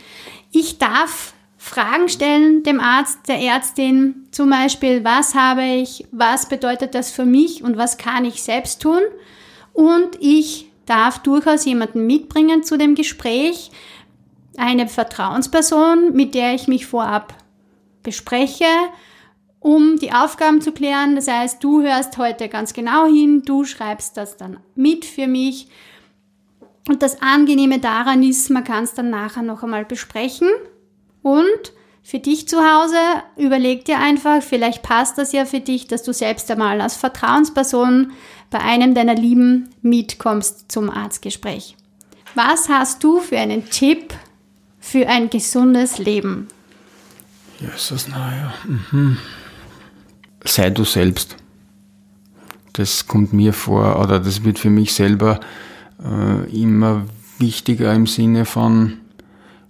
Ich 0.50 0.78
darf 0.78 1.34
Fragen 1.60 2.08
stellen 2.08 2.62
dem 2.62 2.78
Arzt, 2.78 3.28
der 3.28 3.40
Ärztin, 3.40 4.28
zum 4.30 4.48
Beispiel, 4.48 5.04
was 5.04 5.34
habe 5.34 5.64
ich, 5.64 6.06
was 6.12 6.48
bedeutet 6.48 6.94
das 6.94 7.10
für 7.10 7.26
mich 7.26 7.64
und 7.64 7.76
was 7.76 7.98
kann 7.98 8.24
ich 8.24 8.42
selbst 8.42 8.80
tun. 8.80 9.00
Und 9.72 10.16
ich 10.20 10.70
darf 10.86 11.18
durchaus 11.18 11.64
jemanden 11.64 12.06
mitbringen 12.06 12.62
zu 12.62 12.78
dem 12.78 12.94
Gespräch, 12.94 13.70
eine 14.56 14.88
Vertrauensperson, 14.88 16.12
mit 16.14 16.34
der 16.34 16.54
ich 16.54 16.68
mich 16.68 16.86
vorab 16.86 17.34
bespreche, 18.02 18.64
um 19.60 19.98
die 19.98 20.12
Aufgaben 20.12 20.60
zu 20.60 20.72
klären. 20.72 21.16
Das 21.16 21.28
heißt, 21.28 21.62
du 21.62 21.82
hörst 21.82 22.16
heute 22.18 22.48
ganz 22.48 22.72
genau 22.72 23.06
hin, 23.06 23.42
du 23.44 23.64
schreibst 23.64 24.16
das 24.16 24.36
dann 24.36 24.58
mit 24.76 25.04
für 25.04 25.26
mich 25.26 25.68
Und 26.88 27.02
das 27.02 27.20
Angenehme 27.20 27.80
daran 27.80 28.22
ist, 28.22 28.48
man 28.48 28.64
kann 28.64 28.84
es 28.84 28.94
dann 28.94 29.10
nachher 29.10 29.42
noch 29.42 29.62
einmal 29.62 29.84
besprechen. 29.84 30.48
Und 31.22 31.72
für 32.02 32.18
dich 32.18 32.48
zu 32.48 32.58
Hause, 32.58 32.96
überleg 33.36 33.84
dir 33.84 33.98
einfach, 33.98 34.42
vielleicht 34.42 34.82
passt 34.82 35.18
das 35.18 35.32
ja 35.32 35.44
für 35.44 35.60
dich, 35.60 35.88
dass 35.88 36.02
du 36.02 36.12
selbst 36.14 36.50
einmal 36.50 36.80
als 36.80 36.96
Vertrauensperson 36.96 38.12
bei 38.50 38.60
einem 38.60 38.94
deiner 38.94 39.14
Lieben 39.14 39.68
mitkommst 39.82 40.72
zum 40.72 40.88
Arztgespräch. 40.88 41.76
Was 42.34 42.68
hast 42.68 43.04
du 43.04 43.20
für 43.20 43.38
einen 43.38 43.68
Tipp 43.68 44.14
für 44.80 45.06
ein 45.06 45.28
gesundes 45.28 45.98
Leben? 45.98 46.48
Jesus, 47.60 48.08
naja. 48.08 48.54
Mhm. 48.64 49.18
Sei 50.44 50.70
du 50.70 50.84
selbst. 50.84 51.36
Das 52.72 53.06
kommt 53.06 53.32
mir 53.32 53.52
vor, 53.52 54.00
oder 54.00 54.20
das 54.20 54.44
wird 54.44 54.58
für 54.58 54.70
mich 54.70 54.94
selber 54.94 55.40
äh, 56.02 56.62
immer 56.62 57.04
wichtiger 57.38 57.92
im 57.92 58.06
Sinne 58.06 58.44
von, 58.44 58.98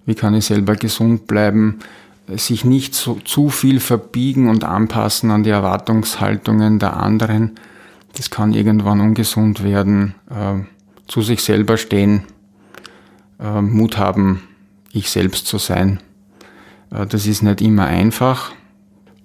wie 0.09 0.15
kann 0.15 0.33
ich 0.33 0.47
selber 0.47 0.75
gesund 0.75 1.27
bleiben, 1.27 1.81
sich 2.29 2.65
nicht 2.65 2.95
so, 2.95 3.17
zu 3.27 3.51
viel 3.51 3.79
verbiegen 3.79 4.49
und 4.49 4.65
anpassen 4.65 5.31
an 5.31 5.43
die 5.43 5.51
Erwartungshaltungen 5.51 6.79
der 6.79 6.97
anderen. 6.97 7.57
Das 8.17 8.31
kann 8.31 8.55
irgendwann 8.55 9.03
ungesund 9.03 9.63
werden. 9.63 10.15
Äh, 10.31 10.65
zu 11.09 11.21
sich 11.21 11.43
selber 11.43 11.77
stehen, 11.77 12.23
äh, 13.39 13.61
Mut 13.61 13.99
haben, 13.99 14.43
ich 14.93 15.11
selbst 15.11 15.47
zu 15.47 15.59
sein. 15.59 16.01
Äh, 16.91 17.07
das 17.07 17.27
ist 17.27 17.43
nicht 17.43 17.61
immer 17.61 17.85
einfach. 17.85 18.53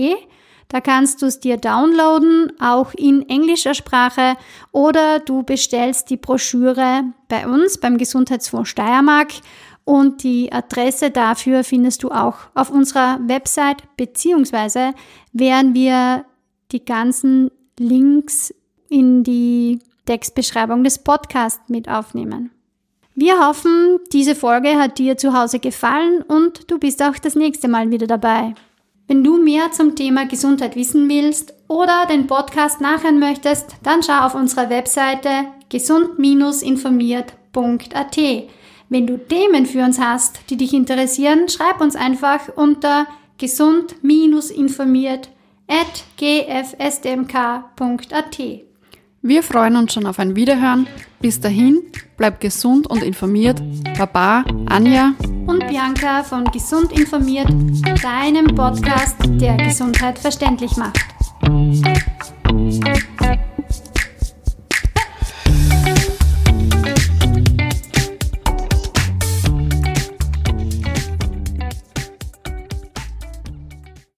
Da 0.69 0.79
kannst 0.79 1.21
du 1.21 1.25
es 1.25 1.41
dir 1.41 1.57
downloaden, 1.57 2.53
auch 2.61 2.93
in 2.93 3.27
englischer 3.27 3.73
Sprache, 3.73 4.37
oder 4.71 5.19
du 5.19 5.43
bestellst 5.43 6.09
die 6.09 6.15
Broschüre 6.15 7.03
bei 7.27 7.45
uns 7.45 7.77
beim 7.77 7.97
Gesundheitsfonds 7.97 8.69
Steiermark 8.69 9.33
und 9.83 10.23
die 10.23 10.49
Adresse 10.53 11.11
dafür 11.11 11.65
findest 11.65 12.03
du 12.03 12.11
auch 12.11 12.37
auf 12.55 12.69
unserer 12.69 13.19
Website, 13.27 13.83
beziehungsweise 13.97 14.93
werden 15.33 15.73
wir 15.73 16.23
die 16.71 16.85
ganzen 16.85 17.51
Links 17.79 18.53
in 18.89 19.23
die 19.23 19.79
Textbeschreibung 20.05 20.83
des 20.83 20.99
Podcasts 20.99 21.69
mit 21.69 21.87
aufnehmen. 21.87 22.51
Wir 23.15 23.39
hoffen, 23.45 23.99
diese 24.13 24.35
Folge 24.35 24.79
hat 24.79 24.97
dir 24.97 25.17
zu 25.17 25.37
Hause 25.37 25.59
gefallen 25.59 26.21
und 26.21 26.71
du 26.71 26.79
bist 26.79 27.03
auch 27.03 27.17
das 27.17 27.35
nächste 27.35 27.67
Mal 27.67 27.91
wieder 27.91 28.07
dabei. 28.07 28.53
Wenn 29.07 29.23
du 29.23 29.37
mehr 29.37 29.71
zum 29.71 29.95
Thema 29.95 30.25
Gesundheit 30.25 30.75
wissen 30.75 31.07
willst 31.09 31.53
oder 31.67 32.05
den 32.05 32.27
Podcast 32.27 32.81
nachhören 32.81 33.17
möchtest, 33.19 33.75
dann 33.83 34.03
schau 34.03 34.25
auf 34.25 34.35
unserer 34.35 34.69
Webseite 34.69 35.29
gesund-informiert.at. 35.69 38.17
Wenn 38.89 39.07
du 39.07 39.17
Themen 39.17 39.65
für 39.65 39.83
uns 39.83 39.99
hast, 39.99 40.41
die 40.49 40.57
dich 40.57 40.73
interessieren, 40.73 41.47
schreib 41.49 41.81
uns 41.81 41.95
einfach 41.95 42.49
unter 42.55 43.07
gesund-informiert.at 43.37 45.29
at 45.71 46.03
gfsdmk.at. 46.17 47.69
Wir 49.23 49.43
freuen 49.43 49.75
uns 49.77 49.93
schon 49.93 50.05
auf 50.05 50.19
ein 50.19 50.35
Wiederhören. 50.35 50.87
Bis 51.21 51.39
dahin, 51.39 51.81
bleib 52.17 52.41
gesund 52.41 52.87
und 52.87 53.03
informiert. 53.03 53.61
Baba, 53.97 54.43
Anja 54.65 55.13
und 55.47 55.67
Bianca 55.67 56.23
von 56.23 56.43
Gesund 56.45 56.91
informiert, 56.91 57.47
deinem 58.01 58.47
Podcast, 58.55 59.15
der 59.39 59.55
Gesundheit 59.57 60.17
verständlich 60.19 60.75
macht. 60.75 60.99